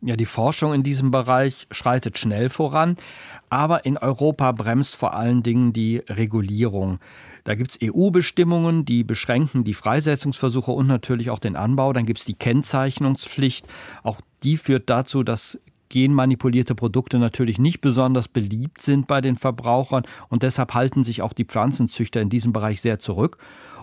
Ja, 0.01 0.17
die 0.17 0.25
Forschung 0.25 0.73
in 0.73 0.83
diesem 0.83 1.09
Bereich 1.09 1.67
schreitet 1.71 2.17
schnell 2.17 2.49
voran, 2.49 2.97
aber 3.49 3.85
in 3.85 3.97
Europa 3.97 4.51
bremst 4.51 4.97
vor 4.97 5.13
allen 5.13 5.41
Dingen 5.41 5.71
die 5.71 6.03
Regulierung. 6.09 6.99
Da 7.45 7.55
gibt 7.55 7.71
es 7.71 7.79
EU-Bestimmungen, 7.81 8.83
die 8.83 9.05
beschränken 9.05 9.63
die 9.63 9.73
Freisetzungsversuche 9.73 10.71
und 10.71 10.87
natürlich 10.87 11.29
auch 11.29 11.39
den 11.39 11.55
Anbau. 11.55 11.93
Dann 11.93 12.05
gibt 12.05 12.19
es 12.19 12.25
die 12.25 12.33
Kennzeichnungspflicht. 12.33 13.65
Auch 14.03 14.19
die 14.43 14.57
führt 14.57 14.89
dazu, 14.89 15.23
dass 15.23 15.57
genmanipulierte 15.89 16.75
Produkte 16.75 17.19
natürlich 17.19 17.59
nicht 17.59 17.81
besonders 17.81 18.27
beliebt 18.27 18.81
sind 18.81 19.07
bei 19.07 19.21
den 19.21 19.35
Verbrauchern 19.35 20.03
und 20.29 20.43
deshalb 20.43 20.73
halten 20.73 21.03
sich 21.03 21.21
auch 21.21 21.33
die 21.33 21.45
Pflanzenzüchter 21.45 22.21
in 22.21 22.29
diesem 22.29 22.53
Bereich 22.53 22.81
sehr 22.81 22.99
zurück. 22.99 23.37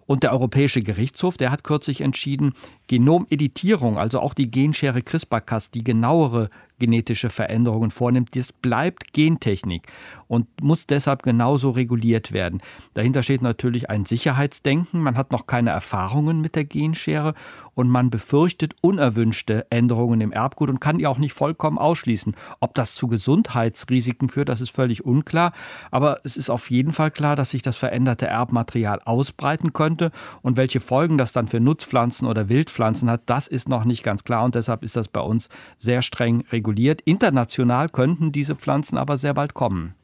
Und 0.06 0.22
der 0.22 0.32
Europäische 0.32 0.82
Gerichtshof, 0.82 1.36
der 1.36 1.50
hat 1.50 1.64
kürzlich 1.64 2.00
entschieden, 2.00 2.54
Genomeditierung, 2.86 3.98
also 3.98 4.20
auch 4.20 4.34
die 4.34 4.50
Genschere 4.50 5.02
CRISPR-Cas, 5.02 5.72
die 5.72 5.82
genauere 5.82 6.48
genetische 6.78 7.30
Veränderungen 7.30 7.90
vornimmt, 7.90 8.36
das 8.36 8.52
bleibt 8.52 9.12
Gentechnik 9.12 9.86
und 10.28 10.46
muss 10.60 10.86
deshalb 10.86 11.22
genauso 11.22 11.70
reguliert 11.70 12.32
werden. 12.32 12.60
Dahinter 12.94 13.22
steht 13.22 13.42
natürlich 13.42 13.90
ein 13.90 14.04
Sicherheitsdenken. 14.04 15.00
Man 15.00 15.16
hat 15.16 15.32
noch 15.32 15.46
keine 15.46 15.70
Erfahrungen 15.70 16.40
mit 16.40 16.54
der 16.56 16.64
Genschere 16.64 17.34
und 17.74 17.88
man 17.88 18.10
befürchtet 18.10 18.74
unerwünschte 18.80 19.66
Änderungen 19.70 20.20
im 20.20 20.32
Erbgut 20.32 20.70
und 20.70 20.80
kann 20.80 20.98
die 20.98 21.06
auch 21.06 21.18
nicht 21.18 21.34
vollkommen 21.34 21.78
ausschließen. 21.78 22.34
Ob 22.58 22.74
das 22.74 22.94
zu 22.94 23.06
Gesundheitsrisiken 23.06 24.28
führt, 24.28 24.48
das 24.48 24.60
ist 24.60 24.70
völlig 24.70 25.04
unklar. 25.04 25.52
Aber 25.90 26.20
es 26.24 26.36
ist 26.36 26.50
auf 26.50 26.70
jeden 26.70 26.92
Fall 26.92 27.10
klar, 27.10 27.36
dass 27.36 27.50
sich 27.50 27.62
das 27.62 27.76
veränderte 27.76 28.26
Erbmaterial 28.26 29.00
ausbreiten 29.04 29.72
könnte 29.72 30.10
und 30.42 30.56
welche 30.56 30.80
Folgen 30.80 31.18
das 31.18 31.32
dann 31.32 31.48
für 31.48 31.60
Nutzpflanzen 31.60 32.26
oder 32.26 32.48
Wildpflanzen 32.48 33.10
hat, 33.10 33.22
das 33.26 33.46
ist 33.46 33.68
noch 33.68 33.84
nicht 33.84 34.02
ganz 34.02 34.24
klar 34.24 34.44
und 34.44 34.54
deshalb 34.54 34.82
ist 34.82 34.96
das 34.96 35.08
bei 35.08 35.20
uns 35.20 35.48
sehr 35.76 36.00
streng 36.00 36.44
reguliert. 36.66 37.00
International 37.02 37.88
könnten 37.88 38.32
diese 38.32 38.56
Pflanzen 38.56 38.98
aber 38.98 39.16
sehr 39.18 39.34
bald 39.34 39.54
kommen. 39.54 39.94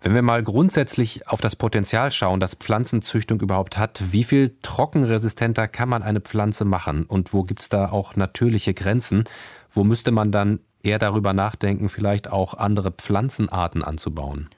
Wenn 0.00 0.14
wir 0.14 0.22
mal 0.22 0.42
grundsätzlich 0.42 1.26
auf 1.28 1.40
das 1.40 1.56
Potenzial 1.56 2.12
schauen, 2.12 2.40
das 2.40 2.54
Pflanzenzüchtung 2.54 3.40
überhaupt 3.40 3.78
hat, 3.78 4.04
wie 4.10 4.22
viel 4.22 4.54
trockenresistenter 4.62 5.66
kann 5.66 5.88
man 5.88 6.02
eine 6.02 6.20
Pflanze 6.20 6.64
machen 6.64 7.04
und 7.04 7.32
wo 7.32 7.42
gibt 7.42 7.62
es 7.62 7.68
da 7.68 7.90
auch 7.90 8.16
natürliche 8.16 8.74
Grenzen? 8.74 9.24
Wo 9.70 9.82
müsste 9.82 10.12
man 10.12 10.30
dann 10.30 10.60
eher 10.82 10.98
darüber 10.98 11.32
nachdenken, 11.32 11.88
vielleicht 11.88 12.30
auch 12.30 12.54
andere 12.54 12.92
Pflanzenarten 12.92 13.82
anzubauen? 13.82 14.50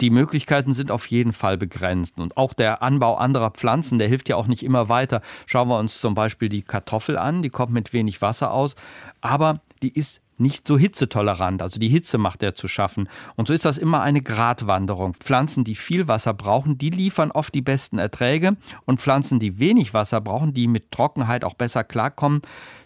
die 0.00 0.10
Möglichkeiten 0.10 0.74
sind 0.74 0.90
auf 0.90 1.06
jeden 1.06 1.32
Fall 1.32 1.56
begrenzt. 1.56 2.18
Und 2.18 2.36
auch 2.36 2.52
der 2.52 2.82
Anbau 2.82 3.16
anderer 3.16 3.50
Pflanzen, 3.50 3.98
der 3.98 4.08
hilft 4.08 4.28
ja 4.28 4.36
auch 4.36 4.46
nicht 4.46 4.62
immer 4.62 4.88
weiter. 4.88 5.22
Schauen 5.46 5.68
wir 5.68 5.78
uns 5.78 6.00
zum 6.00 6.14
Beispiel 6.14 6.48
die 6.48 6.62
Kartoffel 6.62 7.16
an, 7.16 7.42
die 7.42 7.50
kommt 7.50 7.72
mit 7.72 7.92
wenig 7.92 8.20
Wasser 8.20 8.52
aus, 8.52 8.74
aber 9.20 9.60
die 9.82 9.92
ist 9.92 10.20
nicht 10.38 10.66
so 10.66 10.78
hitzetolerant. 10.78 11.62
Also 11.62 11.80
die 11.80 11.88
Hitze 11.88 12.18
macht 12.18 12.42
er 12.42 12.54
zu 12.54 12.68
schaffen. 12.68 13.08
Und 13.36 13.48
so 13.48 13.54
ist 13.54 13.64
das 13.64 13.78
immer 13.78 14.02
eine 14.02 14.22
Gratwanderung. 14.22 15.14
Pflanzen, 15.14 15.64
die 15.64 15.74
viel 15.74 16.08
Wasser 16.08 16.34
brauchen, 16.34 16.78
die 16.78 16.90
liefern 16.90 17.30
oft 17.30 17.54
die 17.54 17.62
besten 17.62 17.98
Erträge. 17.98 18.56
Und 18.84 19.00
Pflanzen, 19.00 19.38
die 19.38 19.58
wenig 19.58 19.94
Wasser 19.94 20.20
brauchen, 20.20 20.52
die 20.52 20.68
mit 20.68 20.90
Trockenheit 20.90 21.44
auch 21.44 21.54
besser 21.54 21.84
klarkommen, 21.84 22.42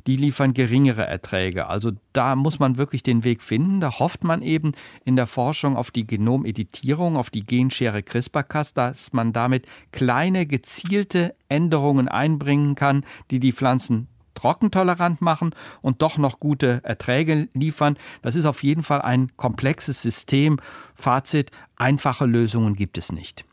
die 0.06 0.16
liefern 0.16 0.54
geringere 0.54 1.06
Erträge. 1.06 1.66
Also 1.66 1.92
da 2.12 2.36
muss 2.36 2.58
man 2.58 2.76
wirklich 2.76 3.02
den 3.02 3.24
Weg 3.24 3.42
finden. 3.42 3.80
Da 3.80 3.98
hofft 3.98 4.24
man 4.24 4.42
eben 4.42 4.72
in 5.04 5.16
der 5.16 5.26
Forschung 5.26 5.76
auf 5.76 5.90
die 5.90 6.06
Genomeditierung, 6.06 7.16
auf 7.16 7.30
die 7.30 7.44
Genschere 7.44 8.02
CRISPR-Cas, 8.02 8.74
dass 8.74 9.12
man 9.12 9.32
damit 9.32 9.66
kleine 9.92 10.46
gezielte 10.46 11.34
Änderungen 11.48 12.08
einbringen 12.08 12.74
kann, 12.74 13.04
die 13.30 13.40
die 13.40 13.52
Pflanzen 13.52 14.08
trockentolerant 14.34 15.20
machen 15.20 15.54
und 15.82 16.02
doch 16.02 16.18
noch 16.18 16.40
gute 16.40 16.80
Erträge 16.84 17.48
liefern. 17.54 17.96
Das 18.22 18.36
ist 18.36 18.44
auf 18.44 18.62
jeden 18.62 18.82
Fall 18.82 19.02
ein 19.02 19.30
komplexes 19.36 20.02
System. 20.02 20.58
Fazit, 20.94 21.50
einfache 21.76 22.26
Lösungen 22.26 22.74
gibt 22.74 22.98
es 22.98 23.12
nicht. 23.12 23.44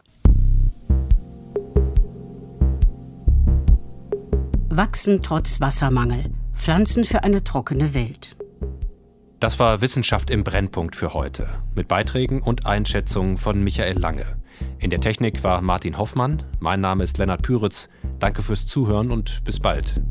Wachsen 4.70 5.24
trotz 5.24 5.60
Wassermangel. 5.60 6.32
Pflanzen 6.54 7.06
für 7.06 7.24
eine 7.24 7.44
trockene 7.44 7.94
Welt. 7.94 8.36
Das 9.40 9.60
war 9.60 9.82
Wissenschaft 9.82 10.32
im 10.32 10.44
Brennpunkt 10.44 10.96
für 10.96 11.14
heute. 11.14 11.48
Mit 11.76 11.88
Beiträgen 11.88 12.42
und 12.42 12.66
Einschätzungen 12.66 13.38
von 13.38 13.64
Michael 13.64 13.98
Lange. 13.98 14.26
In 14.80 14.90
der 14.90 15.00
Technik 15.00 15.44
war 15.44 15.62
Martin 15.62 15.98
Hoffmann. 15.98 16.44
Mein 16.60 16.82
Name 16.82 17.04
ist 17.04 17.20
Lennart 17.20 17.44
Püritz. 17.44 17.90
Danke 18.20 18.42
fürs 18.42 18.66
Zuhören 18.66 19.12
und 19.12 19.44
bis 19.44 19.60
bald. 19.60 20.02